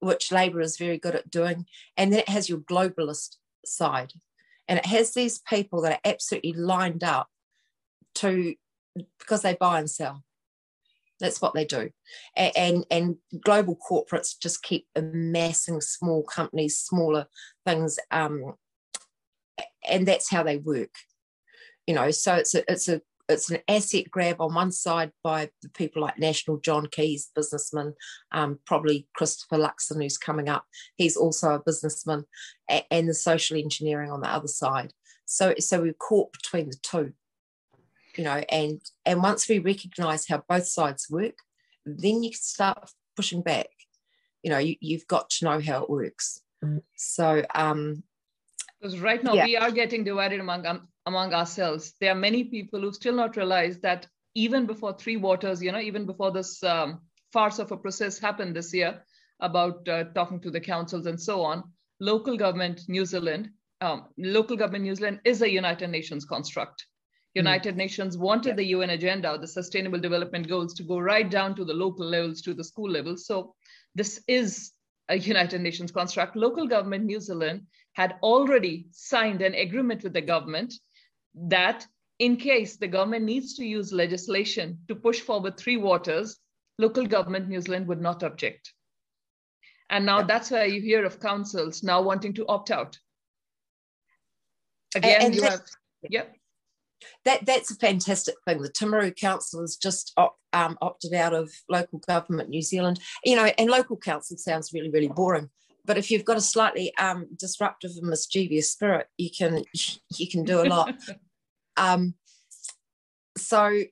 [0.00, 1.66] which Labour is very good at doing.
[1.96, 4.12] And then it has your globalist side.
[4.68, 7.28] And it has these people that are absolutely lined up
[8.16, 8.54] to,
[9.18, 10.24] because they buy and sell.
[11.20, 11.90] That's what they do.
[12.36, 17.26] And, and, and global corporates just keep amassing small companies, smaller
[17.66, 17.98] things.
[18.10, 18.54] Um,
[19.88, 20.94] and that's how they work.
[21.86, 23.02] You know, so it's a, it's a
[23.32, 27.94] it's an asset grab on one side by the people like National John Keys, businessman,
[28.32, 30.64] um, probably Christopher Luxon, who's coming up.
[30.96, 32.24] He's also a businessman,
[32.68, 34.92] and the social engineering on the other side.
[35.24, 37.12] So, so we're caught between the two,
[38.16, 38.42] you know.
[38.50, 41.36] And and once we recognise how both sides work,
[41.86, 43.68] then you can start pushing back.
[44.42, 46.40] You know, you, you've got to know how it works.
[46.64, 46.82] Mm.
[46.96, 48.02] So, um,
[48.80, 49.44] because right now yeah.
[49.44, 51.94] we are getting divided among um, among ourselves.
[52.00, 55.80] There are many people who still not realize that even before Three Waters, you know,
[55.80, 57.00] even before this um,
[57.32, 59.02] farce of a process happened this year
[59.40, 61.64] about uh, talking to the councils and so on,
[62.00, 66.86] local government New Zealand, um, local government New Zealand is a United Nations construct.
[67.34, 67.40] Hmm.
[67.40, 67.78] United mm.
[67.78, 68.54] Nations wanted yeah.
[68.56, 72.42] the UN agenda, the Sustainable Development Goals, to go right down to the local levels,
[72.42, 73.26] to the school levels.
[73.26, 73.54] So
[73.94, 74.72] this is
[75.08, 76.36] a United Nations construct.
[76.36, 80.72] Local government New Zealand had already signed an agreement with the government
[81.34, 81.86] that
[82.18, 86.38] in case the government needs to use legislation to push forward three waters,
[86.78, 88.72] local government New Zealand would not object.
[89.90, 90.26] And now yeah.
[90.26, 92.98] that's why you hear of councils now wanting to opt out.
[94.94, 95.62] Again, and, and you have,
[96.08, 96.36] yep.
[97.24, 98.62] That, that's a fantastic thing.
[98.62, 100.16] The Timaru Council has just
[100.52, 103.00] um, opted out of local government New Zealand.
[103.24, 105.50] You know, and local council sounds really, really boring
[105.84, 109.64] but if you've got a slightly um, disruptive and mischievous spirit, you can
[110.16, 110.94] you can do a lot.
[111.76, 112.14] um,
[113.36, 113.82] so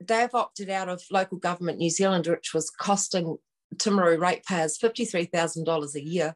[0.00, 3.36] they've opted out of local government New Zealand, which was costing
[3.76, 6.34] Timaru ratepayers $53,000 a year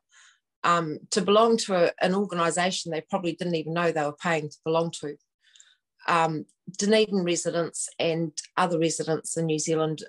[0.62, 4.48] um, to belong to a, an organisation they probably didn't even know they were paying
[4.48, 5.16] to belong to.
[6.06, 6.46] um,
[6.78, 10.02] Dunedin residents and other residents in New Zealand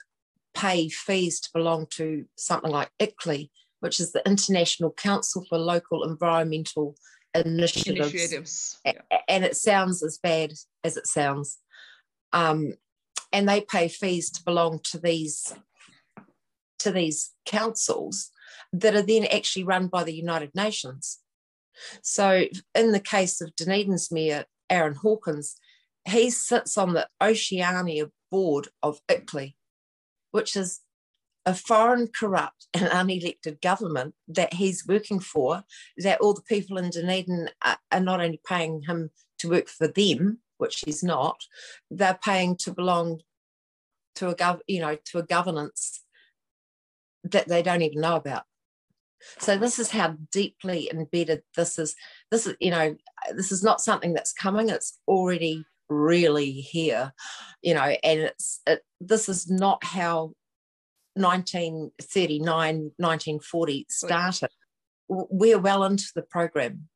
[0.54, 3.50] pay fees to belong to something like ICLEI,
[3.86, 6.96] which is the International Council for Local Environmental
[7.36, 8.12] Initiatives.
[8.12, 8.80] Initiatives.
[8.84, 8.94] Yeah.
[9.28, 11.60] And it sounds as bad as it sounds.
[12.34, 12.74] Um,
[13.32, 15.54] and they pay fees to belong to these
[16.80, 18.32] to these councils
[18.74, 21.20] that are then actually run by the United Nations.
[22.02, 25.58] So, in the case of Dunedin's mayor, Aaron Hawkins,
[26.10, 29.54] he sits on the Oceania board of ICLEI,
[30.32, 30.80] which is
[31.46, 35.64] a foreign, corrupt, and unelected government that he's working for,
[35.98, 39.88] that all the people in Dunedin are, are not only paying him to work for
[39.88, 41.44] them, which he's not,
[41.92, 43.22] they're paying to belong
[44.16, 46.02] to a gov, you know, to a governance
[47.24, 48.44] that they don't even know about.
[49.40, 51.96] So this is how deeply embedded this is.
[52.32, 52.96] This is, you know,
[53.34, 54.70] this is not something that's coming.
[54.70, 57.14] It's already really here,
[57.62, 60.34] you know, and it's it, this is not how
[61.16, 64.50] 1939, 1940 started.
[65.08, 66.88] We're well into the program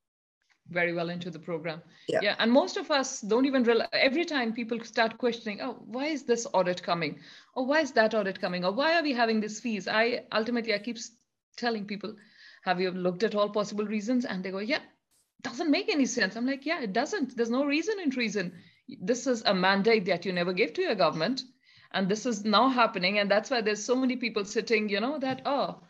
[0.70, 1.82] very well into the program.
[2.08, 2.20] Yeah.
[2.22, 2.36] yeah.
[2.40, 6.24] And most of us don't even realize every time people start questioning, oh, why is
[6.24, 7.20] this audit coming?
[7.56, 8.66] Or why is that audit coming?
[8.66, 9.88] Or why are we having these fees?
[9.88, 10.98] I ultimately I keep
[11.58, 12.16] telling people,
[12.64, 14.26] have you looked at all possible reasons?
[14.26, 14.82] And they go, yeah,
[15.42, 16.36] doesn't make any sense.
[16.36, 17.36] I'm like, yeah, it doesn't.
[17.36, 18.54] There's no reason in reason.
[19.02, 21.42] This is a mandate that you never gave to your government.
[21.92, 23.20] And this is now happening.
[23.20, 25.82] And that's why there's so many people sitting, you know, that, oh,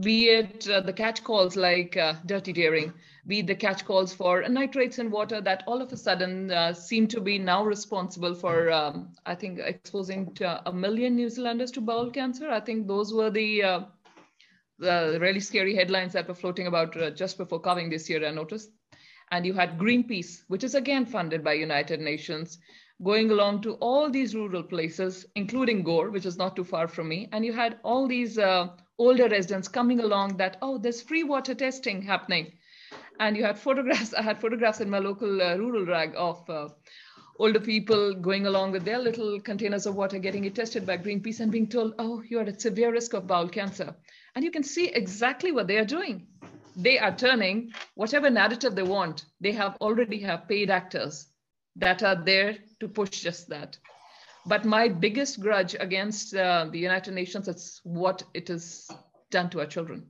[0.00, 2.94] be it uh, the catch calls like uh, dirty dairying,
[3.26, 6.72] be it the catch calls for nitrates in water that all of a sudden uh,
[6.72, 11.82] seem to be now responsible for, um, I think, exposing a million New Zealanders to
[11.82, 12.50] bowel cancer.
[12.50, 13.80] I think those were the, uh,
[14.78, 18.30] the really scary headlines that were floating about uh, just before coming this year, I
[18.30, 18.70] noticed.
[19.30, 22.58] And you had Greenpeace, which is again funded by United Nations,
[23.02, 27.08] going along to all these rural places, including Gore, which is not too far from
[27.08, 27.28] me.
[27.32, 31.54] And you had all these uh, older residents coming along that, oh, there's free water
[31.54, 32.52] testing happening.
[33.18, 36.68] And you had photographs, I had photographs in my local uh, rural rag of uh,
[37.40, 41.40] older people going along with their little containers of water, getting it tested by Greenpeace
[41.40, 43.96] and being told, oh, you're at severe risk of bowel cancer.
[44.36, 46.28] And you can see exactly what they are doing.
[46.76, 49.24] They are turning whatever narrative they want.
[49.40, 51.31] They have already have paid actors
[51.76, 53.78] that are there to push just that.
[54.44, 58.88] But my biggest grudge against uh, the United Nations is what it has
[59.30, 60.06] done to our children.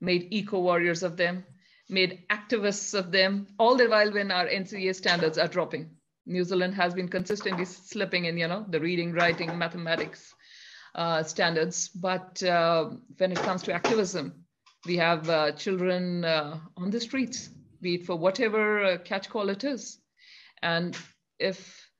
[0.00, 1.44] Made eco warriors of them,
[1.88, 5.90] made activists of them, all the while when our NCEA standards are dropping.
[6.26, 10.34] New Zealand has been consistently slipping in, you know, the reading, writing, mathematics
[10.94, 11.88] uh, standards.
[11.88, 14.44] But uh, when it comes to activism,
[14.86, 19.48] we have uh, children uh, on the streets, be it for whatever uh, catch call
[19.48, 19.98] it is.
[20.62, 20.96] And
[21.38, 21.90] if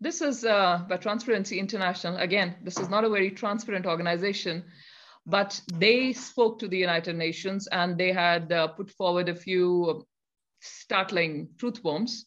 [0.00, 2.16] this is uh, by Transparency International.
[2.16, 4.64] Again, this is not a very transparent organization,
[5.26, 10.06] but they spoke to the United Nations and they had uh, put forward a few
[10.60, 12.26] startling truth bombs.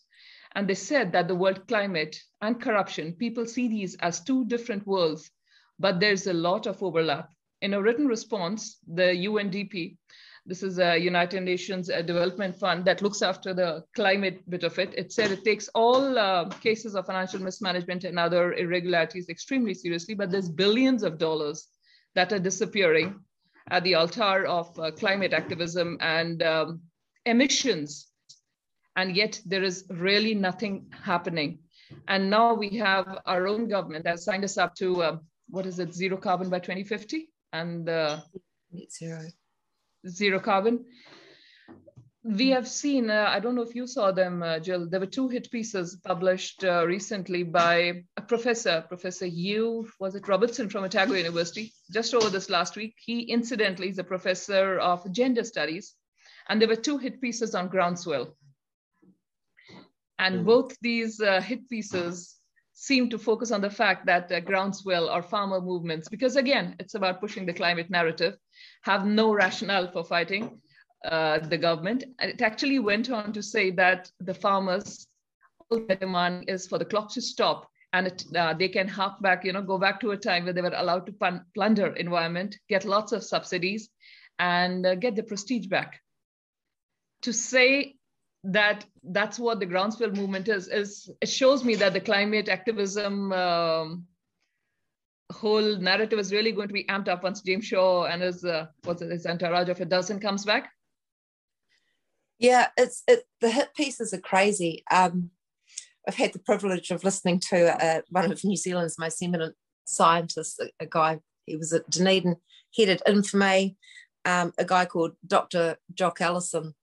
[0.56, 4.86] And they said that the world climate and corruption, people see these as two different
[4.86, 5.32] worlds,
[5.80, 7.32] but there's a lot of overlap.
[7.62, 9.98] In a written response, the UNDP
[10.46, 14.78] this is a United Nations uh, Development Fund that looks after the climate bit of
[14.78, 14.94] it.
[14.98, 20.16] It said it takes all uh, cases of financial mismanagement and other irregularities extremely seriously,
[20.16, 21.68] but there's billions of dollars
[22.16, 23.22] that are disappearing
[23.72, 26.82] at the altar of uh, climate activism and um,
[27.26, 28.08] emissions.
[28.98, 31.60] And yet there is really nothing happening.
[32.10, 35.18] And now we have our own government that signed us up to, uh,
[35.50, 37.30] what is it, zero carbon by 2050?
[37.54, 38.20] And uh,
[38.92, 39.22] zero
[40.08, 40.86] zero carbon.
[42.26, 45.06] We have seen, uh, I don't know if you saw them, uh, Jill, there were
[45.06, 50.86] two hit pieces published uh, recently by a professor, Professor Hugh, was it Robertson from
[50.86, 52.96] Otago University, just over this last week.
[52.98, 55.96] He incidentally is a professor of gender studies.
[56.48, 58.38] And there were two hit pieces on groundswell.
[60.18, 60.46] And hmm.
[60.46, 62.38] both these uh, hit pieces
[62.74, 66.96] seem to focus on the fact that uh, groundswell or farmer movements, because again, it's
[66.96, 68.36] about pushing the climate narrative,
[68.82, 70.60] have no rationale for fighting
[71.06, 72.04] uh, the government.
[72.20, 75.08] And it actually went on to say that the farmers,
[75.70, 79.22] all their demand is for the clock to stop and it, uh, they can hark
[79.22, 82.58] back, you know, go back to a time where they were allowed to plunder environment,
[82.68, 83.90] get lots of subsidies,
[84.40, 86.02] and uh, get the prestige back.
[87.22, 87.96] To say
[88.44, 93.32] that that's what the groundswell movement is, is it shows me that the climate activism
[93.32, 94.06] um,
[95.32, 98.68] whole narrative is really going to be amped up once James Shaw and his uh,
[98.84, 100.72] what's it, his entourage of a dozen comes back?
[102.40, 104.84] Yeah, it's it, the hit pieces are crazy.
[104.92, 105.32] Um,
[106.08, 110.60] I've had the privilege of listening to uh, one of New Zealand's most eminent scientists,
[110.60, 112.36] a, a guy, he was at Dunedin,
[112.78, 113.76] headed Invermay,
[114.26, 115.78] um, a guy called Dr.
[115.94, 116.74] Jock Allison.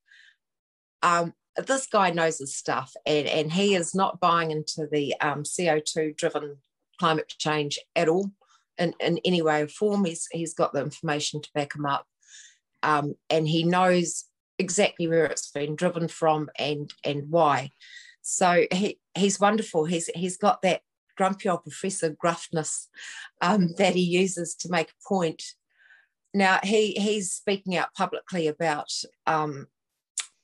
[1.02, 5.42] Um, this guy knows his stuff and, and he is not buying into the um,
[5.42, 6.58] CO2 driven
[6.98, 8.30] climate change at all
[8.78, 10.04] in, in any way or form.
[10.04, 12.06] He's, he's got the information to back him up.
[12.82, 14.24] Um, and he knows
[14.60, 17.70] exactly where it's been driven from and and why.
[18.22, 19.86] So he, he's wonderful.
[19.86, 20.82] He's he's got that
[21.16, 22.88] grumpy old professor gruffness
[23.40, 25.42] um, that he uses to make a point.
[26.32, 28.92] Now he he's speaking out publicly about
[29.26, 29.66] um,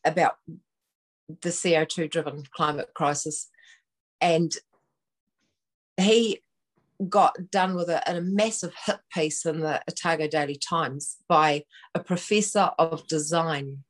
[0.05, 0.37] about
[1.29, 3.49] the CO2 driven climate crisis,
[4.21, 4.53] and
[5.97, 6.41] he
[7.09, 11.65] got done with a, a, massive hit piece in the Otago Daily Times by
[11.95, 13.85] a professor of design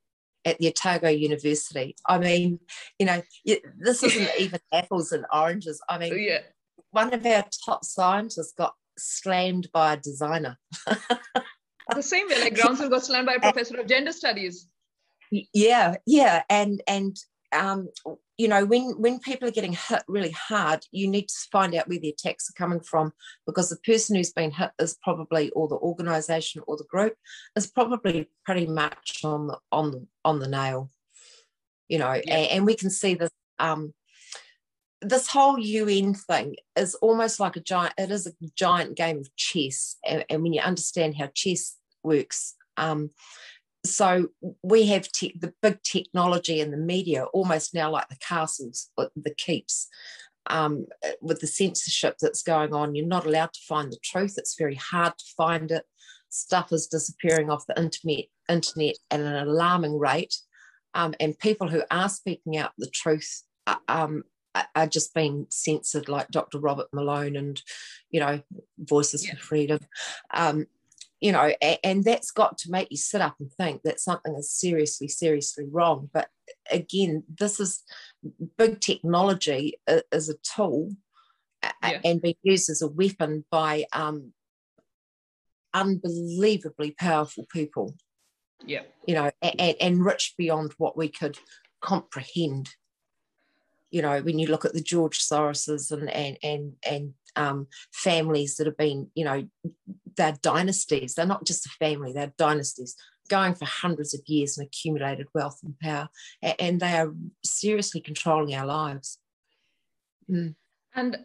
[0.44, 1.94] at the Otago University.
[2.06, 2.58] I mean,
[2.98, 5.80] you know, this isn't even apples and oranges.
[5.88, 6.40] I mean, yeah.
[6.90, 10.58] one of our top scientists got slammed by a designer.
[10.86, 14.68] the same way, like Groundswell got slammed by a professor of gender studies.
[15.30, 17.16] Yeah, yeah, and and
[17.52, 17.88] um,
[18.36, 21.88] you know, when when people are getting hit really hard, you need to find out
[21.88, 23.12] where the attacks are coming from
[23.46, 27.14] because the person who's been hit is probably, or the organisation or the group
[27.54, 30.90] is probably pretty much on the on the on the nail.
[31.88, 32.36] You know, yeah.
[32.36, 33.30] and, and, we can see this.
[33.58, 33.94] Um,
[35.02, 37.94] this whole UN thing is almost like a giant.
[37.96, 42.54] It is a giant game of chess, and, and when you understand how chess works,
[42.76, 43.10] um,
[43.88, 44.28] so
[44.62, 49.88] we have the big technology and the media almost now like the castles, the keeps.
[50.48, 50.86] Um,
[51.20, 54.34] with the censorship that's going on, you're not allowed to find the truth.
[54.36, 55.84] It's very hard to find it.
[56.28, 60.36] Stuff is disappearing off the internet, internet at an alarming rate,
[60.94, 64.22] um, and people who are speaking out the truth are, um,
[64.74, 66.58] are just being censored, like Dr.
[66.58, 67.60] Robert Malone and,
[68.10, 68.40] you know,
[68.78, 69.34] Voices yeah.
[69.34, 69.78] for Freedom.
[70.32, 70.66] Um,
[71.20, 74.34] you know, and, and that's got to make you sit up and think that something
[74.34, 76.10] is seriously, seriously wrong.
[76.12, 76.28] But
[76.70, 77.82] again, this is
[78.58, 80.90] big technology as a tool
[81.62, 82.00] yeah.
[82.04, 84.32] and being used as a weapon by um,
[85.72, 87.94] unbelievably powerful people.
[88.64, 88.82] Yeah.
[89.06, 91.38] You know, and, and rich beyond what we could
[91.80, 92.70] comprehend.
[93.90, 98.56] You know, when you look at the George Soroses and and and and um, families
[98.56, 99.46] that have been, you know,
[100.16, 101.14] they're dynasties.
[101.14, 102.96] They're not just a family, they're dynasties
[103.28, 106.08] going for hundreds of years and accumulated wealth and power.
[106.42, 107.12] And they are
[107.44, 109.18] seriously controlling our lives.
[110.30, 110.54] Mm.
[110.94, 111.18] And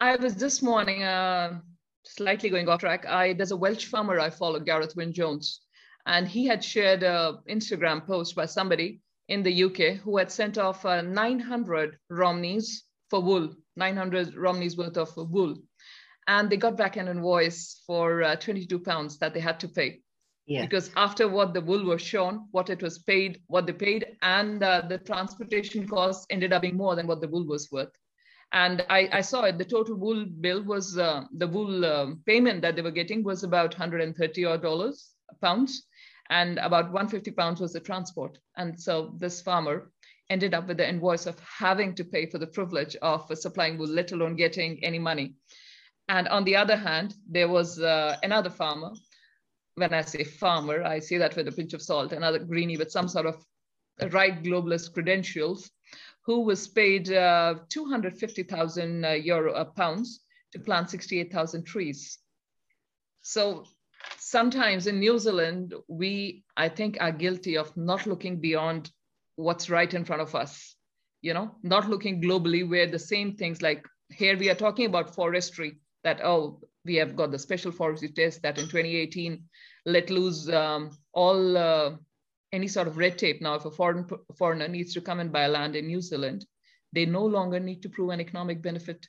[0.00, 1.60] I was this morning, uh,
[2.04, 3.06] slightly going off track.
[3.06, 5.60] I there's a Welsh farmer I follow, Gareth Wyn Jones,
[6.06, 10.56] and he had shared an Instagram post by somebody in the UK who had sent
[10.58, 15.56] off uh, 900 Romneys for wool, 900 Romneys worth of wool
[16.28, 20.00] and they got back an invoice for uh, 22 pounds that they had to pay.
[20.46, 20.62] Yeah.
[20.62, 24.62] Because after what the wool was shown, what it was paid, what they paid, and
[24.62, 27.90] uh, the transportation costs ended up being more than what the wool was worth.
[28.52, 29.58] And I, I saw it.
[29.58, 33.42] The total wool bill was uh, the wool um, payment that they were getting was
[33.42, 35.10] about 130 odd dollars
[35.42, 35.86] pounds,
[36.30, 38.38] and about 150 pounds was the transport.
[38.56, 39.90] And so this farmer
[40.30, 43.88] ended up with the invoice of having to pay for the privilege of supplying wool,
[43.88, 45.34] let alone getting any money.
[46.08, 48.92] And on the other hand, there was uh, another farmer.
[49.74, 52.90] When I say farmer, I say that with a pinch of salt, another greenie with
[52.90, 53.44] some sort of
[54.12, 55.70] right globalist credentials,
[56.24, 60.20] who was paid uh, 250,000 uh, euro uh, pounds
[60.52, 62.18] to plant 68,000 trees.
[63.20, 63.64] So
[64.18, 68.90] sometimes in New Zealand, we, I think, are guilty of not looking beyond
[69.34, 70.76] what's right in front of us.
[71.20, 75.14] You know, not looking globally, where the same things like here we are talking about
[75.14, 79.42] forestry that, oh, we have got the special forestry test that in 2018
[79.86, 81.96] let loose um, all uh,
[82.52, 83.42] any sort of red tape.
[83.42, 84.06] Now, if a foreign
[84.38, 86.46] foreigner needs to come and buy land in New Zealand,
[86.92, 89.04] they no longer need to prove an economic benefit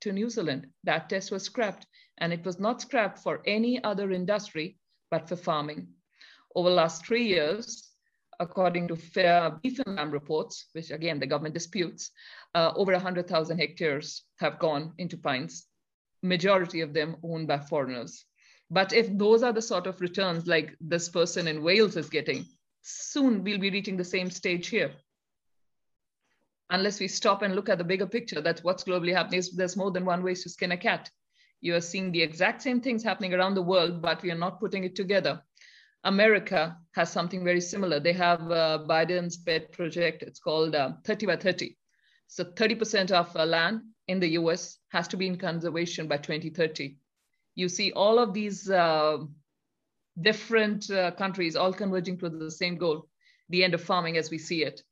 [0.00, 0.66] to New Zealand.
[0.84, 1.86] That test was scrapped,
[2.16, 4.78] and it was not scrapped for any other industry
[5.10, 5.88] but for farming.
[6.54, 7.90] Over the last three years,
[8.38, 12.10] according to fair beef and lamb reports, which again the government disputes,
[12.54, 15.66] uh, over 100,000 hectares have gone into pines
[16.22, 18.24] majority of them owned by foreigners.
[18.70, 22.46] But if those are the sort of returns like this person in Wales is getting,
[22.82, 24.92] soon we'll be reaching the same stage here.
[26.70, 29.42] Unless we stop and look at the bigger picture, that's what's globally happening.
[29.54, 31.10] There's more than one way to skin a cat.
[31.60, 34.60] You are seeing the exact same things happening around the world, but we are not
[34.60, 35.42] putting it together.
[36.04, 38.00] America has something very similar.
[38.00, 40.22] They have uh, Biden's pet project.
[40.22, 41.76] It's called uh, 30 by 30.
[42.28, 46.96] So 30% of uh, land in the US has to be in conservation by 2030.
[47.54, 49.18] You see all of these uh,
[50.20, 53.08] different uh, countries all converging to the same goal,
[53.48, 54.82] the end of farming as we see it.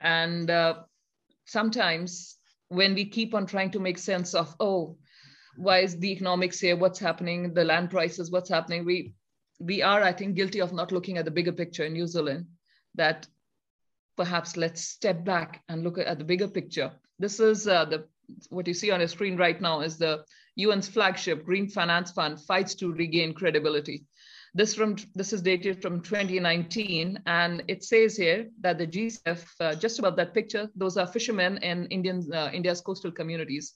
[0.00, 0.82] And uh,
[1.44, 2.36] sometimes
[2.68, 4.98] when we keep on trying to make sense of, oh,
[5.56, 6.76] why is the economics here?
[6.76, 7.54] What's happening?
[7.54, 8.84] The land prices, what's happening?
[8.84, 9.14] We
[9.60, 12.46] we are, I think, guilty of not looking at the bigger picture in New Zealand.
[12.94, 13.26] That
[14.16, 16.92] perhaps let's step back and look at the bigger picture.
[17.18, 18.06] This is uh, the
[18.50, 20.24] what you see on your screen right now is the
[20.60, 24.04] UN's flagship Green Finance Fund fights to regain credibility.
[24.54, 29.74] This from this is dated from 2019, and it says here that the GCF, uh,
[29.74, 33.74] just above that picture, those are fishermen in Indian uh, India's coastal communities.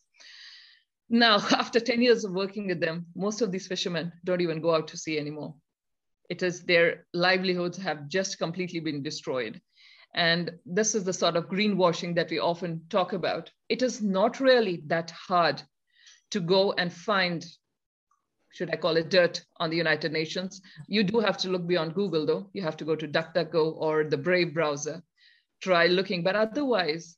[1.11, 4.75] Now, after 10 years of working with them, most of these fishermen don't even go
[4.75, 5.55] out to sea anymore.
[6.31, 9.61] It is their livelihoods have just completely been destroyed.
[10.15, 13.51] And this is the sort of greenwashing that we often talk about.
[13.69, 15.63] It is not really that hard
[16.33, 17.45] to go and find
[18.53, 20.61] should I call it dirt on the United Nations.
[20.87, 22.51] You do have to look beyond Google though.
[22.53, 25.03] You have to go to DuckDuckGo or the Brave browser,
[25.63, 26.23] try looking.
[26.23, 27.17] But otherwise,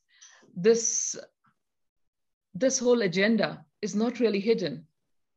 [0.55, 1.15] this,
[2.53, 4.87] this whole agenda is not really hidden.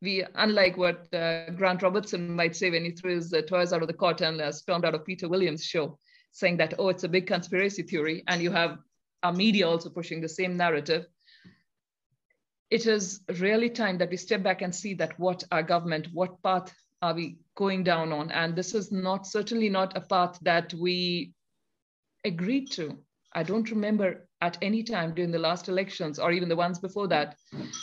[0.00, 3.88] We, unlike what uh, Grant Robertson might say when he throws the toys out of
[3.88, 5.98] the cot and uh, stormed out of Peter Williams' show,
[6.32, 8.78] saying that, oh, it's a big conspiracy theory, and you have
[9.22, 11.06] our media also pushing the same narrative
[12.70, 16.42] it is really time that we step back and see that what our government, what
[16.42, 18.30] path are we going down on?
[18.30, 21.32] And this is not certainly not a path that we
[22.24, 22.98] agreed to.
[23.32, 27.08] I don't remember at any time during the last elections or even the ones before
[27.08, 27.36] that,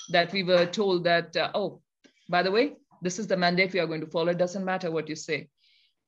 [0.09, 1.81] that we were told that, uh, oh,
[2.29, 4.31] by the way, this is the mandate we are going to follow.
[4.31, 5.49] It doesn't matter what you say.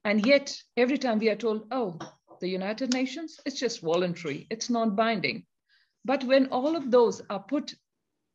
[0.03, 1.97] And yet, every time we are told, oh,
[2.39, 5.45] the United Nations, it's just voluntary, it's non binding.
[6.05, 7.75] But when all of those are put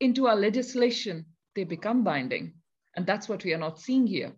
[0.00, 2.54] into our legislation, they become binding.
[2.94, 4.32] And that's what we are not seeing here.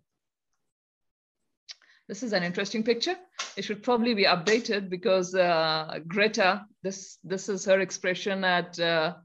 [2.07, 3.15] This is an interesting picture.
[3.57, 9.15] It should probably be updated because uh, Greta, this, this is her expression at, uh,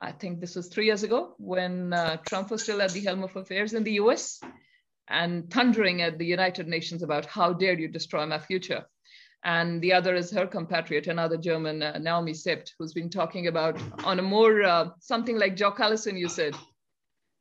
[0.00, 3.24] I think this was three years ago when uh, Trump was still at the helm
[3.24, 4.40] of affairs in the US
[5.08, 8.84] and thundering at the United Nations about how dare you destroy my future
[9.44, 13.80] and the other is her compatriot, another German, uh, Naomi Seibt, who's been talking about
[14.04, 16.56] on a more uh, something like Jock Allison, you said,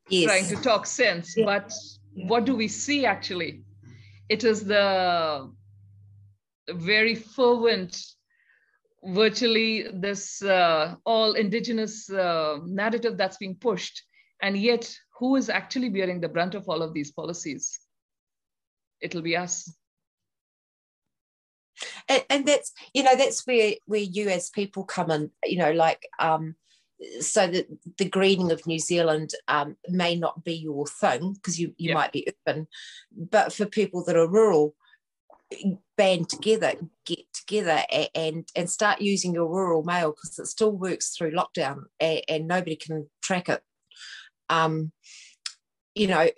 [0.10, 0.26] yes.
[0.26, 1.36] trying to talk sense.
[1.36, 1.46] Yeah.
[1.46, 1.74] But
[2.14, 2.28] yeah.
[2.28, 3.64] what do we see actually?
[4.30, 5.52] It is the
[6.70, 8.00] very fervent,
[9.04, 14.04] virtually this uh, all indigenous uh, narrative that's being pushed,
[14.42, 17.80] and yet who is actually bearing the brunt of all of these policies?
[19.02, 19.77] It'll be us
[22.10, 25.72] and, and that's you know that's where where you as people come in you know
[25.72, 26.56] like um
[27.20, 31.74] so that the greening of New Zealand um, may not be your thing because you,
[31.78, 32.68] you might be urban,
[33.16, 34.74] but for people that are rural,
[35.96, 36.74] band together,
[37.06, 37.84] get together
[38.16, 42.48] and and start using your rural mail because it still works through lockdown and, and
[42.48, 43.62] nobody can track it.
[44.50, 44.92] Um,
[45.94, 46.30] you know,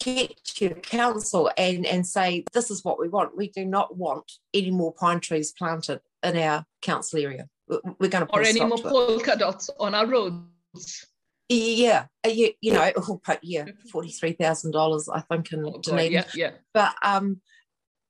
[0.00, 3.36] get to your council and, and say, this is what we want.
[3.36, 7.48] We do not want any more pine trees planted in our council area.
[7.68, 11.06] We're going to or any more polka dots on our roads.
[11.50, 15.78] Yeah, uh, you, you know, oh, yeah, forty three thousand dollars, I think, in oh,
[15.82, 16.12] Dunedin.
[16.12, 16.50] Yeah, yeah.
[16.74, 17.40] But um,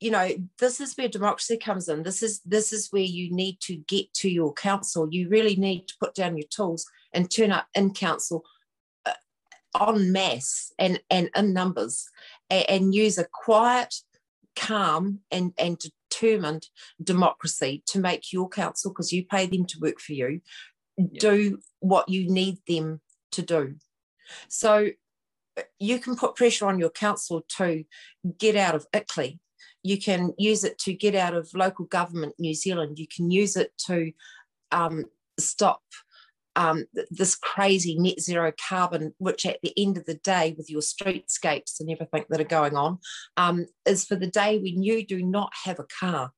[0.01, 0.29] you know,
[0.59, 2.03] this is where democracy comes in.
[2.03, 5.09] This is this is where you need to get to your council.
[5.11, 8.45] You really need to put down your tools and turn up in council
[9.75, 12.09] en masse and, and in numbers
[12.51, 13.95] and, and use a quiet,
[14.57, 15.79] calm, and, and
[16.11, 16.67] determined
[17.03, 20.41] democracy to make your council, because you pay them to work for you,
[20.97, 21.21] yeah.
[21.21, 23.01] do what you need them
[23.33, 23.77] to do.
[24.49, 24.91] So
[25.57, 27.85] uh, you can put pressure on your council to
[28.39, 29.39] get out of ICLEI.
[29.83, 32.99] You can use it to get out of local government New Zealand.
[32.99, 34.13] You can use it to
[34.73, 35.05] um,
[35.39, 35.83] stop
[36.59, 40.81] um, this crazy net zero carbon, which at the end of the day, with your
[40.81, 42.99] streetscapes and everything that are going on,
[43.37, 46.33] um, is for the day when you do not have a car,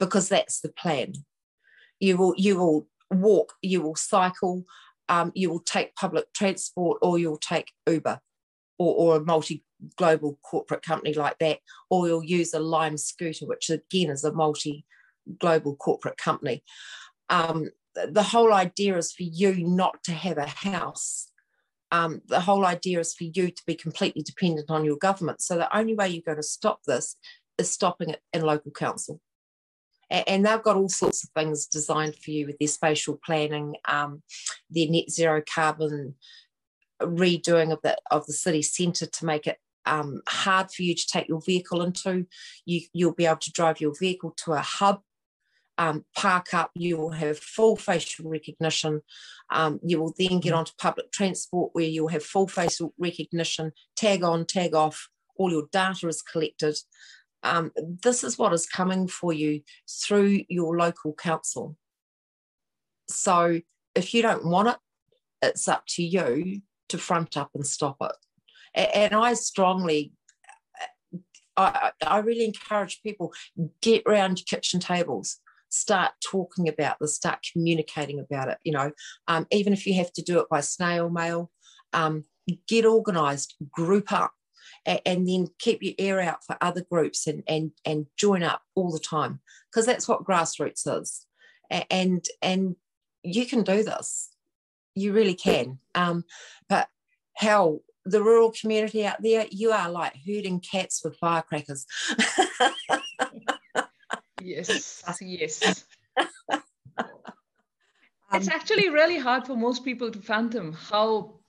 [0.00, 1.12] because that's the plan.
[2.00, 4.64] You will you will walk, you will cycle,
[5.10, 8.20] um, you will take public transport, or you'll take Uber,
[8.78, 9.64] or, or a multi
[9.96, 11.58] global corporate company like that,
[11.90, 14.86] or you'll use a Lime scooter, which again is a multi
[15.38, 16.64] global corporate company.
[17.28, 21.30] Um, the whole idea is for you not to have a house.
[21.90, 25.40] Um, the whole idea is for you to be completely dependent on your government.
[25.40, 27.16] So the only way you're going to stop this
[27.56, 29.20] is stopping it in local council.
[30.10, 34.22] And they've got all sorts of things designed for you with their spatial planning, um,
[34.70, 36.14] their net zero carbon
[37.00, 41.06] redoing of the of the city centre to make it um, hard for you to
[41.06, 42.26] take your vehicle into.
[42.66, 45.00] You you'll be able to drive your vehicle to a hub
[45.78, 49.02] um, park up, you will have full facial recognition.
[49.50, 50.58] Um, you will then get mm.
[50.58, 55.66] onto public transport where you'll have full facial recognition, tag on, tag off, all your
[55.72, 56.76] data is collected.
[57.42, 57.72] Um,
[58.02, 61.76] this is what is coming for you through your local council.
[63.08, 63.60] So
[63.94, 64.76] if you don't want it,
[65.42, 68.12] it's up to you to front up and stop it.
[68.74, 70.12] And I strongly
[71.56, 73.32] I, I, really encourage people
[73.80, 75.38] get around kitchen tables
[75.74, 78.58] start talking about this, start communicating about it.
[78.64, 78.92] You know,
[79.28, 81.50] um, even if you have to do it by snail mail,
[81.92, 82.24] um,
[82.68, 84.32] get organised, group up,
[84.86, 88.62] and, and, then keep your ear out for other groups and and and join up
[88.74, 91.26] all the time because that's what grassroots is.
[91.90, 92.76] And and
[93.22, 94.30] you can do this,
[94.94, 95.78] you really can.
[95.94, 96.24] Um,
[96.68, 96.88] but
[97.36, 101.86] how the rural community out there, you are like herding cats with firecrackers.
[104.44, 105.84] Yes, yes.
[108.34, 111.40] it's actually really hard for most people to fathom how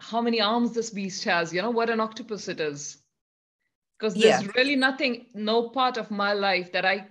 [0.00, 2.98] how many arms this beast has, you know, what an octopus it is.
[3.98, 4.50] Because there's yeah.
[4.56, 7.06] really nothing, no part of my life that I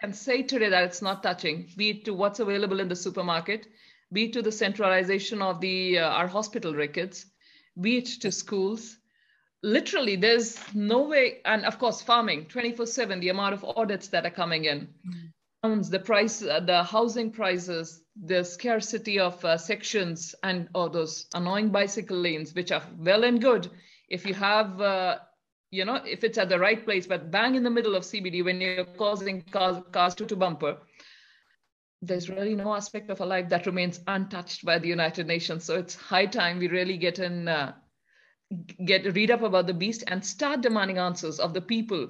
[0.00, 3.66] can say today that it's not touching, be it to what's available in the supermarket,
[4.12, 7.26] be it to the centralization of the uh, our hospital records,
[7.80, 8.97] be it to schools,
[9.62, 14.24] literally there's no way and of course farming 24 7 the amount of audits that
[14.24, 15.90] are coming in mm.
[15.90, 21.70] the price uh, the housing prices the scarcity of uh, sections and all those annoying
[21.70, 23.68] bicycle lanes which are well and good
[24.08, 25.18] if you have uh,
[25.72, 28.44] you know if it's at the right place but bang in the middle of cbd
[28.44, 30.76] when you're causing cars, cars to, to bumper
[32.00, 35.76] there's really no aspect of a life that remains untouched by the united nations so
[35.76, 37.72] it's high time we really get in uh,
[38.84, 42.08] get read up about the beast and start demanding answers of the people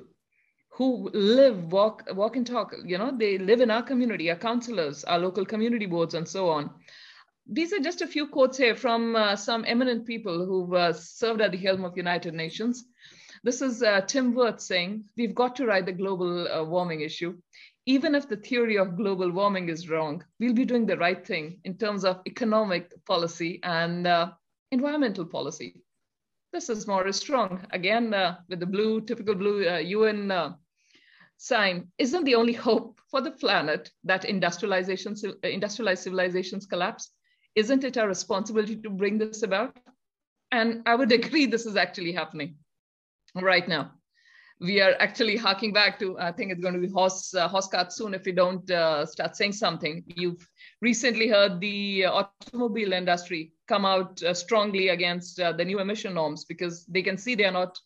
[0.70, 5.02] who live walk walk and talk you know they live in our community our councillors
[5.04, 6.70] our local community boards and so on.
[7.50, 11.40] These are just a few quotes here from uh, some eminent people who've uh, served
[11.40, 12.84] at the helm of united nations.
[13.42, 17.36] This is uh, tim wirth saying we've got to ride the global uh, warming issue.
[17.86, 21.58] Even if the theory of global warming is wrong we'll be doing the right thing
[21.64, 24.30] in terms of economic policy and uh,
[24.70, 25.82] environmental policy
[26.52, 30.54] this is Maurice Strong, again uh, with the blue, typical blue uh, UN uh,
[31.36, 31.88] sign.
[31.98, 37.10] Isn't the only hope for the planet that industrialization, uh, industrialized civilizations collapse?
[37.54, 39.76] Isn't it our responsibility to bring this about?
[40.50, 42.56] And I would agree this is actually happening
[43.34, 43.92] right now.
[44.60, 47.68] We are actually harking back to, I think it's going to be horse, uh, horse
[47.68, 50.02] cart soon if we don't uh, start saying something.
[50.06, 50.48] You've
[50.80, 56.44] recently heard the automobile industry come out uh, strongly against uh, the new emission norms
[56.44, 57.78] because they can see they are not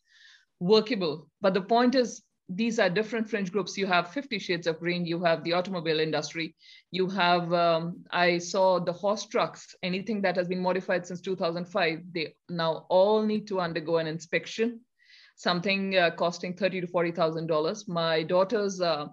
[0.61, 1.29] workable.
[1.41, 3.77] But the point is, these are different fringe groups.
[3.77, 6.55] You have 50 shades of green, you have the automobile industry,
[6.91, 12.01] you have, um, I saw the horse trucks, anything that has been modified since 2005,
[12.13, 14.81] they now all need to undergo an inspection,
[15.37, 17.89] something uh, costing 30 to $40,000.
[17.89, 19.07] My daughter's uh,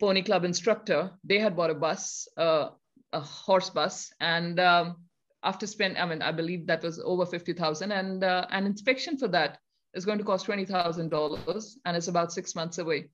[0.00, 2.70] pony club instructor, they had bought a bus, uh,
[3.12, 5.03] a horse bus, and um,
[5.44, 9.28] after spend, I mean, I believe that was over 50,000 and uh, an inspection for
[9.28, 9.58] that
[9.94, 13.08] is going to cost $20,000 and it's about six months away.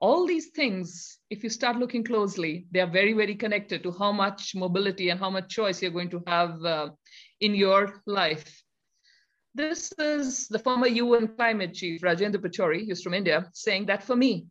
[0.00, 4.12] All these things, if you start looking closely, they are very, very connected to how
[4.12, 6.90] much mobility and how much choice you're going to have uh,
[7.40, 8.62] in your life.
[9.54, 14.16] This is the former UN climate chief, Rajendra Pachauri, who's from India, saying that for
[14.16, 14.46] me,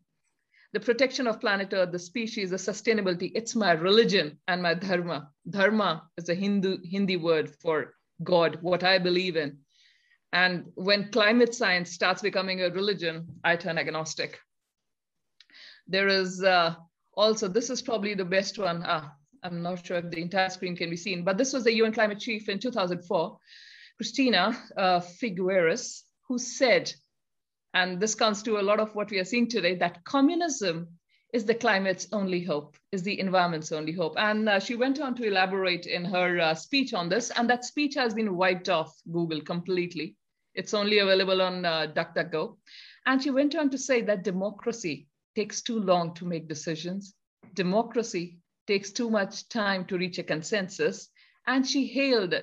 [0.72, 5.30] the protection of planet Earth, the species, the sustainability, it's my religion and my dharma.
[5.48, 9.58] Dharma is a Hindu Hindi word for God, what I believe in.
[10.32, 14.38] And when climate science starts becoming a religion, I turn agnostic.
[15.88, 16.76] There is uh,
[17.14, 18.84] also, this is probably the best one.
[18.86, 19.12] Ah,
[19.42, 21.92] I'm not sure if the entire screen can be seen, but this was the UN
[21.92, 23.38] climate chief in 2004,
[23.96, 26.92] Christina uh, Figueres, who said
[27.74, 30.88] and this comes to a lot of what we are seeing today that communism
[31.32, 34.14] is the climate's only hope, is the environment's only hope.
[34.18, 37.64] And uh, she went on to elaborate in her uh, speech on this, and that
[37.64, 40.16] speech has been wiped off Google completely.
[40.54, 42.56] It's only available on uh, DuckDuckGo.
[43.06, 45.06] And she went on to say that democracy
[45.36, 47.14] takes too long to make decisions.
[47.54, 51.08] Democracy takes too much time to reach a consensus.
[51.46, 52.34] And she hailed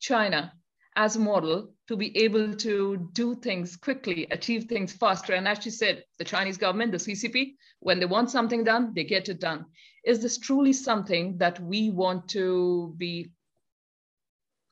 [0.00, 0.52] China
[0.96, 5.34] as a model to be able to do things quickly, achieve things faster.
[5.34, 9.04] And as you said, the Chinese government, the CCP, when they want something done, they
[9.04, 9.66] get it done.
[10.04, 13.30] Is this truly something that we want to be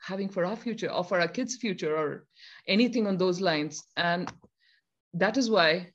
[0.00, 2.26] having for our future or for our kids' future or
[2.66, 3.84] anything on those lines?
[3.96, 4.32] And
[5.14, 5.92] that is why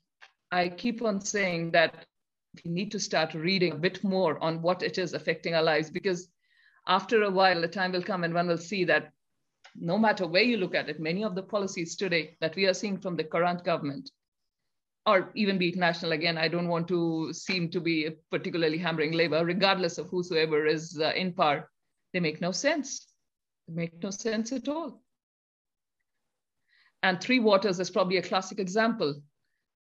[0.50, 2.06] I keep on saying that
[2.64, 5.90] we need to start reading a bit more on what it is affecting our lives
[5.90, 6.28] because
[6.86, 9.10] after a while, the time will come and one will see that
[9.78, 12.74] no matter where you look at it, many of the policies today that we are
[12.74, 14.10] seeing from the current government,
[15.06, 19.12] or even be it national, again, I don't want to seem to be particularly hammering
[19.12, 21.70] labor, regardless of whosoever is uh, in power,
[22.12, 23.06] they make no sense.
[23.68, 25.02] They make no sense at all.
[27.02, 29.20] And Three Waters is probably a classic example.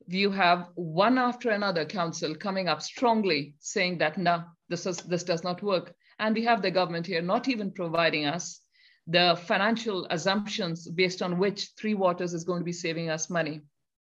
[0.07, 5.23] You have one after another council coming up strongly saying that, no, this, is, this
[5.23, 5.93] does not work.
[6.17, 8.60] And we have the government here not even providing us
[9.07, 13.61] the financial assumptions based on which Three Waters is going to be saving us money.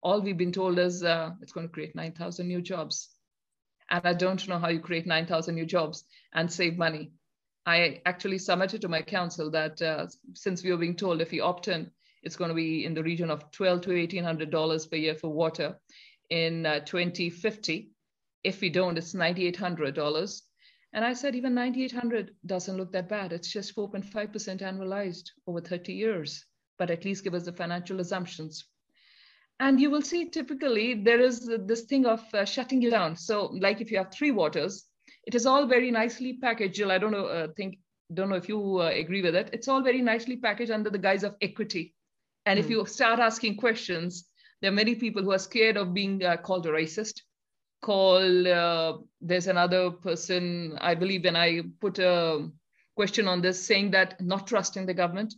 [0.03, 3.09] All we've been told is uh, it's going to create 9,000 new jobs.
[3.89, 7.11] And I don't know how you create 9,000 new jobs and save money.
[7.65, 11.41] I actually submitted to my council that uh, since we were being told if we
[11.41, 11.91] opt in,
[12.23, 15.29] it's going to be in the region of 12 to 1800 dollars per year for
[15.29, 15.77] water
[16.29, 17.91] in uh, 2050.
[18.43, 20.43] If we don't, it's 9800 dollars.
[20.93, 23.31] And I said, even 9,800 doesn't look that bad.
[23.31, 24.11] It's just 4.5%
[24.61, 26.45] annualized over 30 years,
[26.77, 28.65] but at least give us the financial assumptions.
[29.59, 33.15] And you will see typically there is this thing of uh, shutting you down.
[33.15, 34.85] So like if you have three waters,
[35.25, 36.75] it is all very nicely packaged.
[36.75, 37.77] Jill, I don't know, uh, think,
[38.13, 39.49] don't know if you uh, agree with it.
[39.53, 41.93] It's all very nicely packaged under the guise of equity.
[42.45, 42.61] And mm.
[42.61, 42.71] if hmm.
[42.71, 44.27] you start asking questions,
[44.61, 47.21] there are many people who are scared of being uh, called a racist
[47.81, 52.49] call uh, there's another person i believe when i put a
[52.95, 55.33] question on this saying that not trusting the government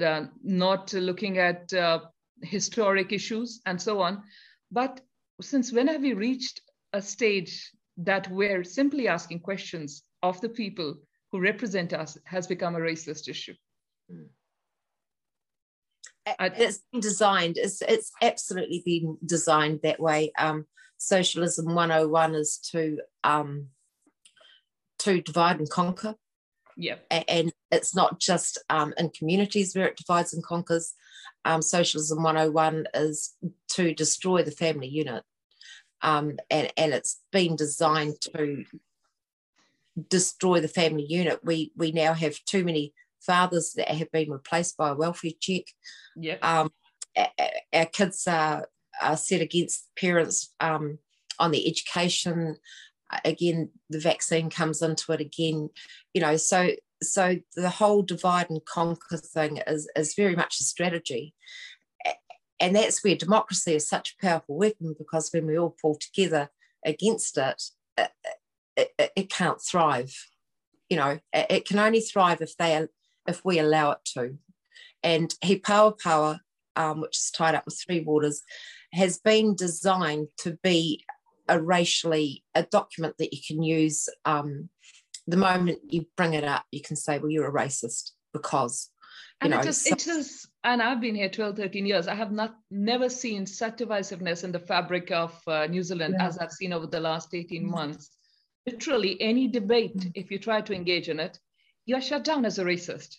[0.00, 2.00] uh, not looking at uh,
[2.42, 4.22] historic issues and so on.
[4.70, 5.00] But
[5.40, 6.60] since when have we reached
[6.92, 10.96] a stage that we're simply asking questions of the people
[11.32, 13.54] who represent us has become a racist issue?
[14.12, 14.28] Mm.
[16.56, 20.32] it's been designed it's, it's absolutely been designed that way.
[20.38, 20.66] Um,
[20.98, 23.68] socialism 101 is to um,
[24.98, 26.16] to divide and conquer.
[26.76, 26.96] Yeah.
[27.10, 30.94] And it's not just um, in communities where it divides and conquers.
[31.44, 33.34] Um, socialism 101 is
[33.72, 35.24] to destroy the family unit.
[36.02, 38.64] Um, and, and it's been designed to
[40.08, 41.40] destroy the family unit.
[41.42, 45.64] We we now have too many fathers that have been replaced by a welfare check.
[46.16, 46.36] Yeah.
[46.42, 46.70] Um,
[47.72, 48.68] our kids are
[49.00, 50.98] are set against parents um,
[51.38, 52.56] on the education.
[53.10, 55.70] Uh, again, the vaccine comes into it again.
[56.14, 56.70] You know, so
[57.02, 61.34] so the whole divide and conquer thing is is very much a strategy,
[62.60, 66.50] and that's where democracy is such a powerful weapon because when we all pull together
[66.84, 67.62] against it,
[67.96, 68.10] it,
[68.76, 70.14] it, it can't thrive.
[70.88, 72.86] You know, it, it can only thrive if they
[73.26, 74.38] if we allow it to.
[75.02, 76.40] And He Puapua,
[76.76, 78.42] um, which is tied up with Three Waters,
[78.92, 81.04] has been designed to be
[81.48, 84.68] a racially a document that you can use um,
[85.26, 88.90] the moment you bring it up you can say well you're a racist because
[89.42, 92.08] you and know, it is, so- it is and i've been here 12 13 years
[92.08, 96.26] i have not never seen such divisiveness in the fabric of uh, new zealand yeah.
[96.26, 97.70] as i've seen over the last 18 mm-hmm.
[97.70, 98.10] months
[98.66, 100.10] literally any debate mm-hmm.
[100.14, 101.38] if you try to engage in it
[101.86, 103.16] you're shut down as a racist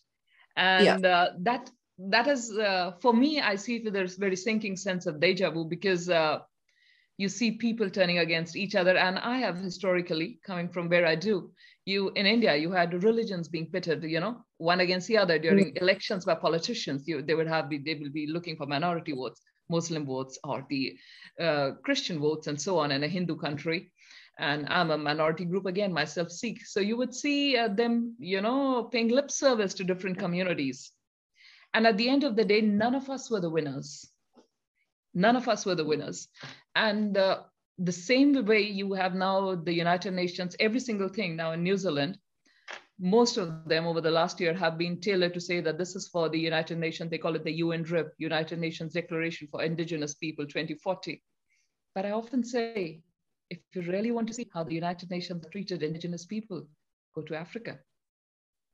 [0.55, 1.09] and yeah.
[1.09, 1.70] uh, that
[2.00, 6.10] that is uh, for me i see there's very sinking sense of deja vu because
[6.10, 6.39] uh,
[7.18, 11.14] you see people turning against each other and i have historically coming from where i
[11.16, 11.52] do
[11.86, 15.74] you in india you had religions being pitted you know one against the other during
[15.74, 15.82] mm.
[15.82, 20.06] elections by politicians you, they would have they will be looking for minority votes muslim
[20.06, 20.97] votes or the
[21.39, 23.91] uh, christian votes and so on in a hindu country
[24.41, 26.66] and I'm a minority group again, myself Sikh.
[26.66, 30.93] So you would see uh, them, you know, paying lip service to different communities.
[31.74, 34.09] And at the end of the day, none of us were the winners.
[35.13, 36.28] None of us were the winners.
[36.76, 37.43] And uh,
[37.78, 41.78] the same way you have now the United Nations, every single thing now in New
[41.78, 42.17] Zealand,
[42.99, 46.09] most of them over the last year have been tailored to say that this is
[46.09, 47.09] for the United Nations.
[47.09, 51.24] They call it the UN DRIP, United Nations Declaration for Indigenous People 2040.
[51.95, 53.01] But I often say,
[53.49, 56.67] if you really want to see how the United Nations treated Indigenous people,
[57.15, 57.80] go to Africa.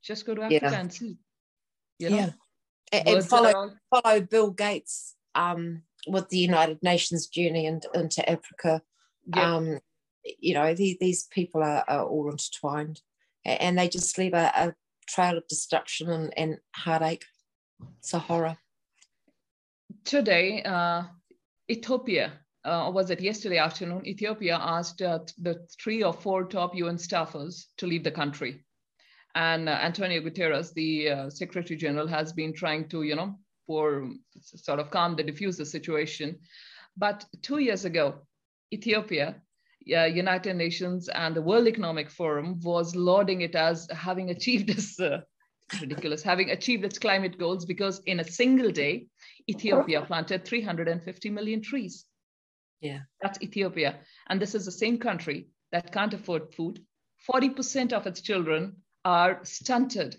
[0.03, 0.79] Just go to Africa yeah.
[0.79, 1.17] and see.
[1.99, 2.17] You know?
[2.17, 2.29] Yeah
[2.91, 8.81] and follow follow Bill Gates um, with the United Nations journey and, into Africa.
[9.35, 9.55] Yeah.
[9.55, 9.79] Um,
[10.39, 13.01] you know, the, these people are, are, all intertwined,
[13.45, 14.75] and they just leave a, a
[15.07, 17.25] trail of destruction and, and heartache.
[18.11, 18.57] horror.
[20.03, 21.03] Today, uh,
[21.69, 22.33] Ethiopia,
[22.65, 26.97] uh, or was it yesterday afternoon, Ethiopia asked uh, the three or four top UN
[26.97, 28.64] staffers to leave the country.
[29.35, 34.09] And uh, Antonio Guterres, the uh, Secretary General, has been trying to, you know, for
[34.39, 36.39] sort of calm the diffuse the situation.
[36.95, 38.25] But two years ago,
[38.73, 39.41] Ethiopia,
[39.93, 44.99] uh, United Nations and the World Economic Forum was lauding it as having achieved this
[44.99, 45.21] uh,
[45.81, 49.07] ridiculous, having achieved its climate goals because in a single day,
[49.49, 52.05] Ethiopia planted 350 million trees.
[52.79, 52.99] Yeah.
[53.21, 53.99] That's Ethiopia.
[54.29, 56.79] And this is the same country that can't afford food.
[57.29, 60.17] 40% of its children are stunted,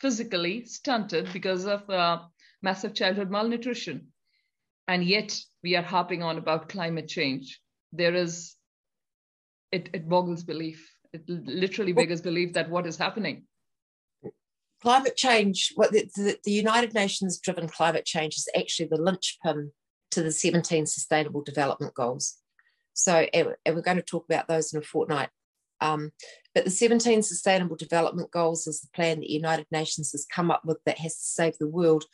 [0.00, 2.20] physically stunted because of uh,
[2.62, 4.08] massive childhood malnutrition.
[4.88, 7.60] And yet we are harping on about climate change.
[7.92, 8.56] There is,
[9.70, 10.90] it, it boggles belief.
[11.12, 13.44] It literally beggars belief that what is happening.
[14.82, 19.70] Climate change, what the, the, the United Nations driven climate change is actually the linchpin
[20.10, 22.36] to the 17 Sustainable Development Goals.
[22.92, 25.30] So, and we're going to talk about those in a fortnight.
[25.84, 26.12] Um,
[26.54, 30.50] but the 17 Sustainable Development Goals is the plan that the United Nations has come
[30.50, 32.04] up with that has to save the world.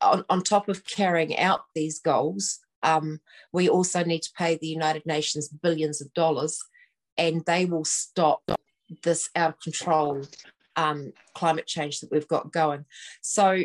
[0.00, 3.20] On, on top of carrying out these goals, um,
[3.52, 6.60] we also need to pay the United Nations billions of dollars,
[7.16, 8.42] and they will stop
[9.02, 10.22] this out of control
[10.76, 12.84] um, climate change that we've got going.
[13.20, 13.64] So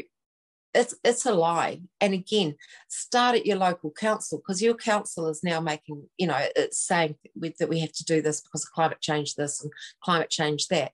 [0.74, 1.82] it's it's a lie.
[2.02, 2.56] And again,
[2.88, 7.16] start at your local council because your council is now making, you know, it's saying
[7.60, 9.72] that we have to do this because of climate change this and
[10.04, 10.92] climate change that.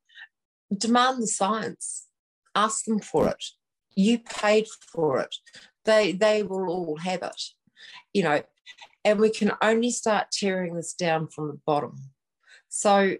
[0.75, 2.07] Demand the science.
[2.55, 3.43] Ask them for it.
[3.95, 5.35] You paid for it.
[5.85, 7.41] They they will all have it.
[8.13, 8.43] You know,
[9.05, 11.95] and we can only start tearing this down from the bottom.
[12.67, 13.15] So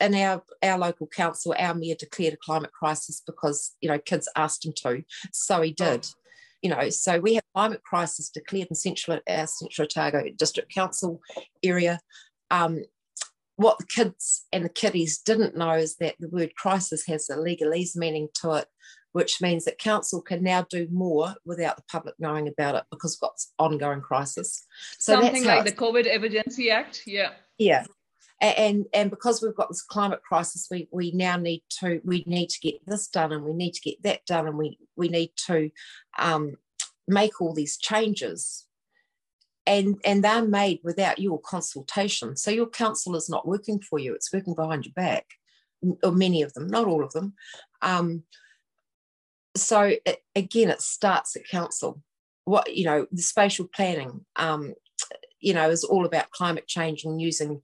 [0.00, 4.28] in our our local council, our mayor declared a climate crisis because you know kids
[4.36, 6.06] asked him to, so he did.
[6.06, 6.16] Oh.
[6.62, 11.20] You know, so we have climate crisis declared in central our Central Otago District Council
[11.62, 12.00] area.
[12.50, 12.82] Um,
[13.56, 17.36] what the kids and the kiddies didn't know is that the word crisis has a
[17.36, 18.66] legalese meaning to it,
[19.12, 23.18] which means that council can now do more without the public knowing about it because
[23.20, 24.66] we've got ongoing crisis.
[24.98, 27.32] So something like the COVID Emergency Act, yeah.
[27.58, 27.84] Yeah,
[28.40, 32.48] and and because we've got this climate crisis we we now need to we need
[32.48, 35.30] to get this done and we need to get that done and we we need
[35.46, 35.70] to
[36.18, 36.56] um,
[37.10, 38.66] make all these changes.
[39.66, 42.36] And and they're made without your consultation.
[42.36, 44.14] So your council is not working for you.
[44.14, 45.26] It's working behind your back.
[46.02, 47.34] Or many of them not all of them.
[47.82, 48.24] Um,
[49.56, 52.02] so it, again it starts at council.
[52.46, 54.74] What you know the spatial planning um,
[55.40, 57.60] you know is all about climate change and using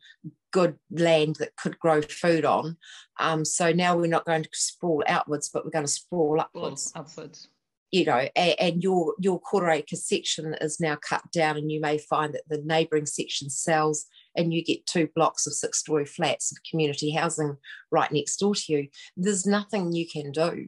[0.56, 2.78] good land that could grow food on.
[3.20, 6.92] Um, so now we're not going to sprawl outwards, but we're going to sprawl upwards.
[6.94, 7.48] upwards.
[7.92, 11.80] You know, and, and, your your quarter acre section is now cut down, and you
[11.80, 16.04] may find that the neighbouring section sells, and you get two blocks of six story
[16.04, 17.56] flats of community housing
[17.92, 18.88] right next door to you.
[19.16, 20.66] There's nothing you can do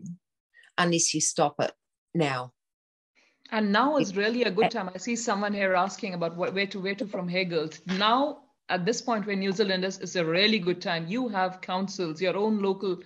[0.78, 1.72] unless you stop it
[2.14, 2.52] now.
[3.50, 4.90] And now is really a good time.
[4.94, 7.70] I see someone here asking about what, where to where to from Hegel.
[7.86, 11.06] Now at this point where New Zealand is, a really good time.
[11.08, 12.98] You have councils, your own local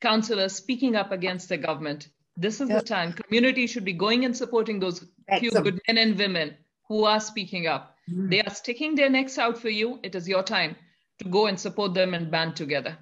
[0.00, 2.08] councillors speaking up against the government.
[2.36, 2.80] This is yep.
[2.80, 3.12] the time.
[3.12, 5.06] Community should be going and supporting those
[5.38, 6.56] few good men and women
[6.88, 7.96] who are speaking up.
[8.10, 8.30] Mm.
[8.30, 10.00] They are sticking their necks out for you.
[10.02, 10.76] It is your time
[11.20, 12.98] to go and support them and band together.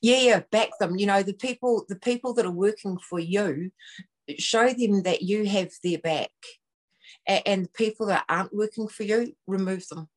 [0.00, 0.96] Yeah, yeah, back them.
[0.96, 3.70] You know, the people, the people that are working for you,
[4.38, 6.30] show them that you have their back.
[7.26, 10.08] And people that aren't working for you, remove them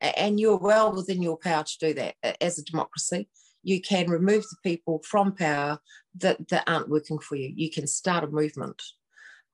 [0.00, 3.28] and you're well within your power to do that as a democracy.
[3.62, 5.80] You can remove the people from power
[6.16, 7.52] that, that aren't working for you.
[7.54, 8.82] You can start a movement.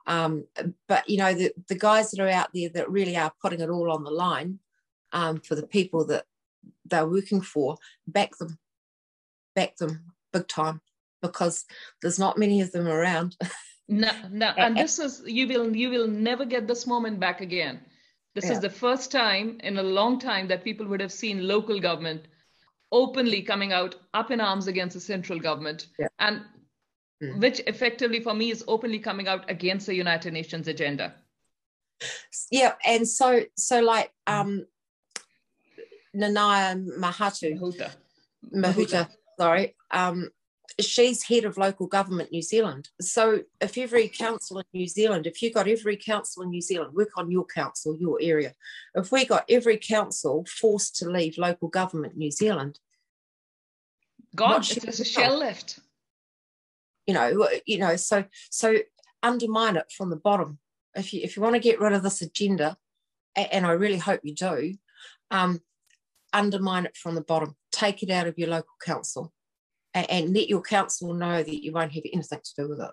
[0.07, 0.47] Um,
[0.89, 3.71] but you know the, the guys that are out there that really are putting it
[3.71, 4.59] all on the line
[5.13, 6.25] um, for the people that
[6.85, 7.77] they're working for,
[8.09, 8.59] back them,
[9.55, 10.81] back them big time
[11.21, 11.65] because
[12.01, 13.37] there's not many of them around.
[13.93, 17.81] no, no, and this is you will you will never get this moment back again.
[18.35, 18.53] This yeah.
[18.53, 22.27] is the first time in a long time that people would have seen local government
[22.91, 25.89] openly coming out up in arms against the central government.
[25.99, 26.09] Yeah.
[26.19, 26.43] And
[27.23, 27.41] mm.
[27.41, 31.15] which effectively for me is openly coming out against the United Nations agenda.
[32.51, 34.67] Yeah, and so so like um
[36.17, 37.91] Nanaia Mahatu Mahuta.
[38.55, 39.75] Mahuta, sorry.
[39.91, 40.31] Um
[40.81, 42.89] she's head of local government New Zealand.
[43.01, 46.95] So if every council in New Zealand, if you got every council in New Zealand,
[46.95, 48.55] work on your council, your area.
[48.95, 52.79] If we got every council forced to leave local government New Zealand,
[54.35, 55.79] God, it's a shell left.
[57.07, 58.79] You know, you know, so so
[59.23, 60.59] undermine it from the bottom.
[60.95, 62.77] If you if you want to get rid of this agenda,
[63.37, 64.77] and I really hope you do,
[65.31, 65.61] um,
[66.33, 67.57] undermine it from the bottom.
[67.73, 69.33] Take it out of your local council,
[69.95, 72.91] and, and let your council know that you won't have anything to do with it.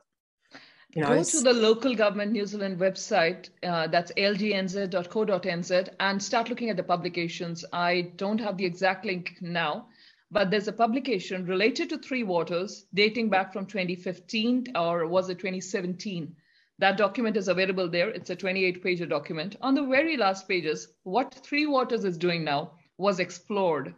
[0.96, 6.50] You know, Go to the local government New Zealand website, uh, that's lgnz.co.nz, and start
[6.50, 7.64] looking at the publications.
[7.72, 9.88] I don't have the exact link now,
[10.32, 15.38] but there's a publication related to Three Waters dating back from 2015 or was it
[15.38, 16.36] 2017?
[16.80, 18.10] That document is available there.
[18.10, 19.58] It's a 28 page document.
[19.62, 23.94] On the very last pages, what Three Waters is doing now was explored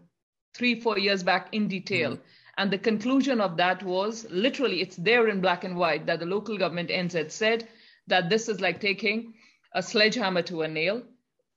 [0.53, 2.13] three, four years back in detail.
[2.13, 2.23] Mm-hmm.
[2.62, 6.28] And the conclusion of that was literally, it's there in black and white that the
[6.28, 7.68] local government NZ said
[8.05, 9.34] that this is like taking
[9.74, 11.01] a sledgehammer to a nail.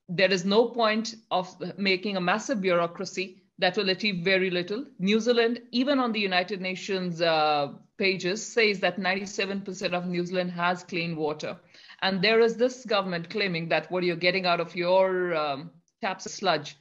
[0.08, 4.86] There is no point of making a massive bureaucracy that will achieve very little.
[4.98, 10.52] New Zealand, even on the United Nations uh, pages, says that 97% of New Zealand
[10.52, 11.58] has clean water.
[12.00, 16.24] And there is this government claiming that what you're getting out of your um, taps
[16.24, 16.78] is sludge.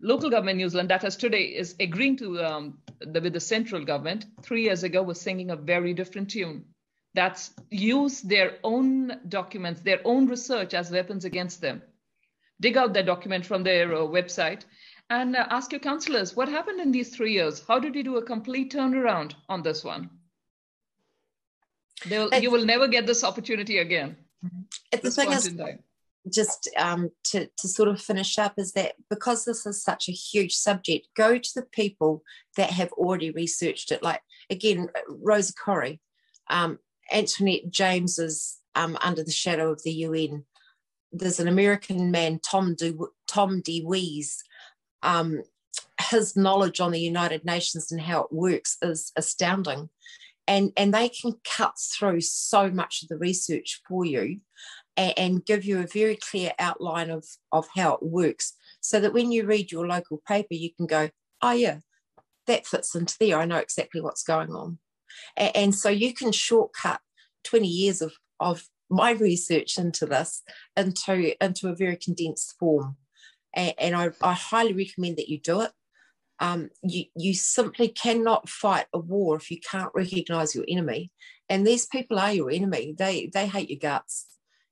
[0.00, 3.84] Local government New Zealand, that has today is agreeing to um, the, with the central
[3.84, 4.26] government.
[4.42, 6.64] Three years ago, was singing a very different tune.
[7.14, 11.82] That's use their own documents, their own research as weapons against them.
[12.60, 14.64] Dig out that document from their uh, website
[15.10, 17.64] and uh, ask your councilors what happened in these three years.
[17.66, 20.10] How did you do a complete turnaround on this one?
[22.42, 24.16] You will never get this opportunity again.
[24.92, 25.52] At the thing is,
[26.32, 30.12] just um, to, to sort of finish up is that because this is such a
[30.12, 32.22] huge subject, go to the people
[32.56, 34.02] that have already researched it.
[34.02, 34.20] Like
[34.50, 35.98] again, Rosa Koire,
[36.48, 36.78] um,
[37.12, 40.44] Antoinette James is um, under the shadow of the UN.
[41.12, 42.94] There's an American man, Tom De,
[43.26, 44.42] Tom DeWeese,
[45.02, 45.42] um,
[46.10, 49.88] his knowledge on the United Nations and how it works is astounding.
[50.46, 54.40] And, and they can cut through so much of the research for you
[54.98, 59.14] and, and give you a very clear outline of, of how it works so that
[59.14, 61.08] when you read your local paper, you can go,
[61.40, 61.78] oh, yeah,
[62.46, 63.38] that fits into there.
[63.38, 64.78] I know exactly what's going on.
[65.36, 67.00] And, and so you can shortcut
[67.44, 70.42] 20 years of, of my research into this
[70.76, 72.96] into, into a very condensed form
[73.54, 75.72] and, and I, I, highly recommend that you do it.
[76.40, 81.10] Um, you, you simply cannot fight a war if you can't recognize your enemy.
[81.48, 82.94] And these people are your enemy.
[82.96, 84.26] They, they hate your guts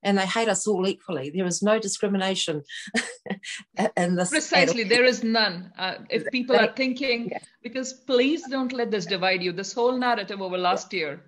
[0.07, 1.31] and they hate us all equally.
[1.31, 2.63] There is no discrimination
[3.97, 4.31] in this.
[4.31, 5.73] Precisely, there is none.
[5.77, 7.39] Uh, if people are thinking, yeah.
[7.63, 9.53] because please don't let this divide you.
[9.53, 11.21] This whole narrative over last year,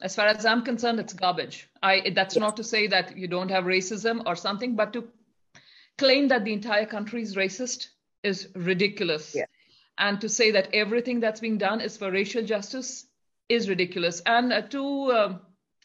[0.00, 1.68] as far as I'm concerned, it's garbage.
[1.82, 5.08] I that's not to say that you don't have racism or something, but to
[5.98, 7.88] claim that the entire country is racist
[8.22, 9.34] is ridiculous.
[9.34, 9.46] Yeah.
[9.98, 13.06] And to say that everything that's being done is for racial justice
[13.48, 14.22] is ridiculous.
[14.24, 15.40] And uh, to um,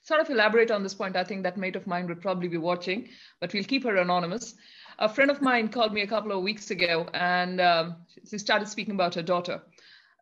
[0.08, 2.58] sort of elaborate on this point, I think that mate of mine would probably be
[2.58, 3.10] watching,
[3.42, 4.56] but we'll keep her anonymous.
[5.00, 8.70] A friend of mine called me a couple of weeks ago and um, she started
[8.70, 9.62] speaking about her daughter.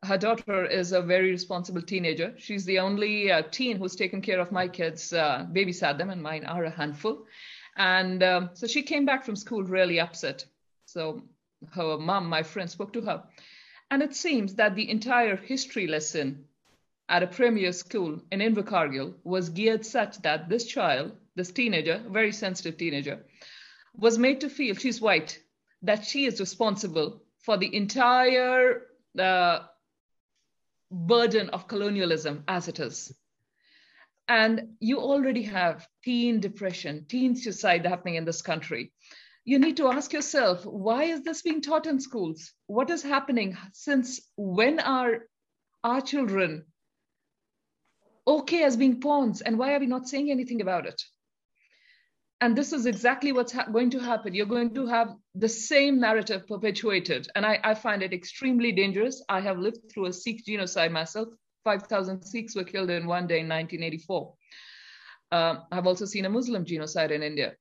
[0.04, 2.34] Her daughter is a very responsible teenager.
[2.38, 6.22] She's the only uh, teen who's taken care of my kids, uh, babysat them, and
[6.22, 7.26] mine are a handful.
[7.78, 10.46] And um, so she came back from school really upset.
[10.86, 11.22] So
[11.74, 13.24] her mom, my friend, spoke to her.
[13.92, 16.46] And it seems that the entire history lesson
[17.08, 22.32] at a premier school in Invercargill was geared such that this child, this teenager, very
[22.32, 23.26] sensitive teenager,
[23.96, 25.40] was made to feel she's white,
[25.82, 28.82] that she is responsible for the entire
[29.20, 29.60] uh,
[30.92, 33.14] burden of colonialism as it is
[34.28, 38.92] and you already have teen depression, teen suicide happening in this country.
[39.44, 42.54] You need to ask yourself, why is this being taught in schools?
[42.66, 43.56] What is happening?
[43.74, 45.26] Since when are
[45.84, 46.66] our children
[48.28, 49.42] okay as being pawns?
[49.42, 51.02] And why are we not saying anything about it?
[52.42, 54.34] And this is exactly what's ha- going to happen.
[54.34, 57.28] You're going to have the same narrative perpetuated.
[57.36, 59.24] And I, I find it extremely dangerous.
[59.30, 61.30] I have lived through a Sikh genocide myself
[61.66, 64.34] 5,000 Sikhs were killed in one day in 1984.
[65.32, 67.56] Um, I've also seen a Muslim genocide in India.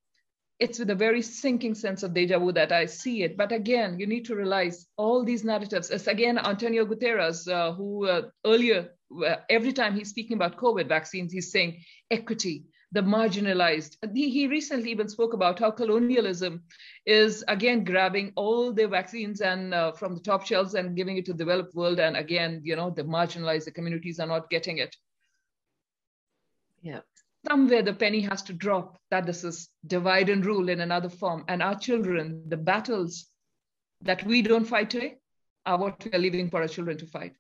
[0.60, 3.36] It's with a very sinking sense of deja vu that I see it.
[3.36, 5.90] But again, you need to realize all these narratives.
[5.90, 8.90] It's again Antonio Guterres, uh, who uh, earlier,
[9.48, 13.96] every time he's speaking about COVID vaccines, he's saying equity, the marginalized.
[14.14, 16.62] He recently even spoke about how colonialism
[17.06, 21.26] is again grabbing all the vaccines and uh, from the top shelves and giving it
[21.26, 21.98] to the developed world.
[21.98, 24.94] And again, you know, the marginalized, the communities are not getting it.
[26.82, 27.00] Yeah.
[27.46, 31.44] Somewhere the penny has to drop that this is divide and rule in another form.
[31.48, 33.26] And our children, the battles
[34.02, 35.16] that we don't fight today
[35.66, 37.34] are what we are leaving for our children to fight.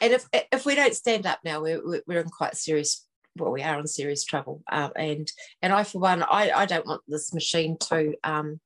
[0.00, 3.06] And if if we don't stand up now, we're we're in quite serious.
[3.36, 4.62] Well, we are in serious trouble.
[4.70, 8.60] Um, and and I, for one, I, I don't want this machine to um,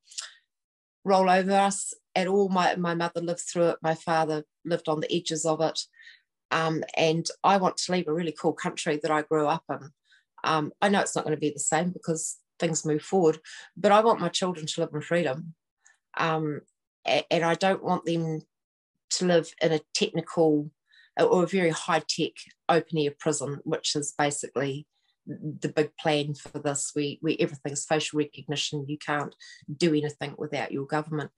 [1.05, 2.49] roll over us at all.
[2.49, 3.79] My my mother lived through it.
[3.83, 5.81] My father lived on the edges of it.
[6.51, 9.91] Um, and I want to leave a really cool country that I grew up in.
[10.45, 13.39] Um, I know it's not going to be the same because things move forward,
[13.77, 15.55] but I want my children to live in freedom.
[16.17, 16.61] Um,
[17.05, 18.41] and I don't want them
[19.11, 20.71] to live in a technical
[21.19, 22.33] or a very high tech
[22.69, 24.87] open air prison, which is basically
[25.27, 26.93] the big plan for this.
[26.95, 28.87] We, we everything's facial recognition.
[28.89, 29.35] You can't
[29.75, 31.31] do anything without your government.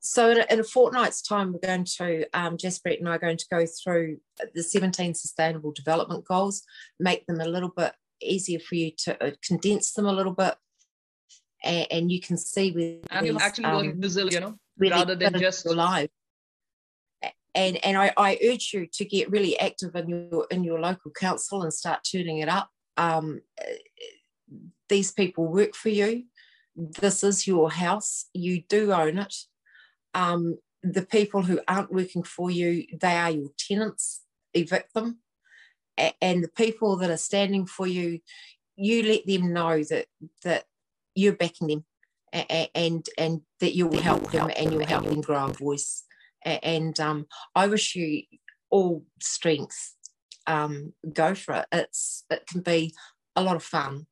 [0.00, 3.18] So in a, in a fortnight's time, we're going to um, Jaspreet and I are
[3.18, 4.18] going to go through
[4.54, 6.62] the 17 Sustainable Development Goals,
[7.00, 10.56] make them a little bit easier for you to uh, condense them a little bit,
[11.62, 15.14] and, and you can see with you're actually um, going New Zealand, you know, rather
[15.14, 16.10] than just live
[17.54, 21.10] and and I, I, urge you to get really active in your in your local
[21.12, 22.68] council and start turning it up.
[22.96, 23.40] Um,
[24.88, 26.24] these people work for you.
[26.76, 28.26] This is your house.
[28.34, 29.34] You do own it.
[30.14, 34.22] Um, the people who aren't working for you, they are your tenants.
[34.52, 35.18] Evict them.
[36.20, 38.18] And the people that are standing for you,
[38.76, 40.06] you let them know that
[40.42, 40.64] that
[41.14, 41.84] you're backing them,
[42.32, 46.04] and and, and that you will help them and you'll help them grow a voice
[46.44, 48.22] and um, I wish you
[48.70, 49.94] all strength.
[50.46, 51.66] Um, go for it.
[51.72, 52.94] It's it can be
[53.36, 54.06] a lot of fun,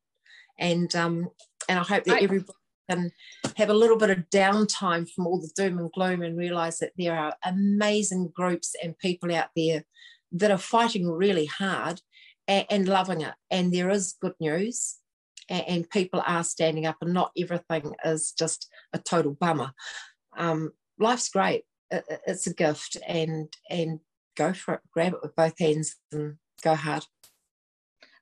[0.59, 1.29] and um,
[1.69, 2.53] and I hope that I, everybody
[2.91, 3.13] can
[3.57, 6.93] have a little bit of downtime from all the doom and gloom and realize that
[6.97, 9.85] there are amazing groups and people out there
[10.33, 12.01] that are fighting really hard
[12.49, 13.35] and, and loving it.
[13.51, 14.97] And there is good news,
[15.49, 19.73] and, and, people are standing up, and not everything is just a total bummer.
[20.37, 21.65] Um, life's great
[22.27, 24.01] it's a gift and and
[24.37, 24.81] go for it.
[24.93, 27.05] Grab it with both hands and go hard.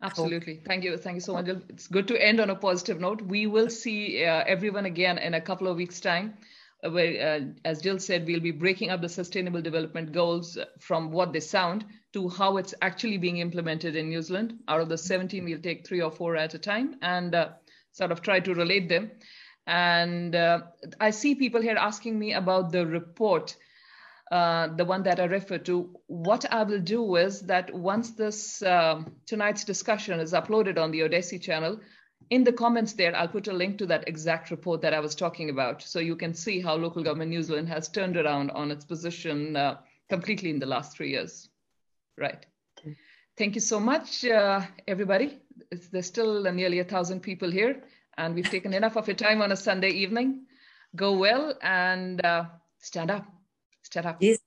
[0.03, 0.63] Absolutely.
[0.67, 0.97] Thank you.
[0.97, 1.49] Thank you so much.
[1.69, 3.21] It's good to end on a positive note.
[3.21, 6.35] We will see uh, everyone again in a couple of weeks time
[6.83, 11.11] uh, where uh, as jill said we'll be breaking up the sustainable development goals from
[11.11, 14.59] what they sound to how it's actually being implemented in new zealand.
[14.69, 17.51] Out of the 17 we'll take three or four at a time and uh,
[17.93, 19.11] sort of try to relate them
[19.67, 20.63] and uh,
[21.01, 23.57] I see people here asking me about the report,
[24.31, 25.91] uh, the one that I referred to.
[26.07, 31.03] What I will do is that once this um, tonight's discussion is uploaded on the
[31.03, 31.81] Odysee channel,
[32.31, 35.15] in the comments there, I'll put a link to that exact report that I was
[35.15, 35.83] talking about.
[35.83, 39.57] So you can see how local government New Zealand has turned around on its position
[39.57, 41.49] uh, completely in the last three years.
[42.17, 42.45] Right.
[43.37, 45.39] Thank you so much, uh, everybody.
[45.71, 47.83] It's, there's still nearly a thousand people here
[48.21, 50.45] and we've taken enough of your time on a Sunday evening.
[50.95, 52.45] Go well and uh,
[52.79, 53.25] stand up.
[53.83, 54.17] Stand up.
[54.21, 54.39] Yes,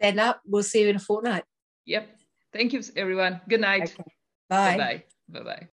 [0.00, 0.40] stand up.
[0.44, 1.44] We'll see you in a fortnight.
[1.86, 2.08] Yep.
[2.52, 3.40] Thank you, everyone.
[3.48, 3.94] Good night.
[3.94, 4.04] Okay.
[4.48, 4.76] Bye.
[4.76, 5.04] Bye.
[5.28, 5.42] Bye.
[5.44, 5.68] Bye.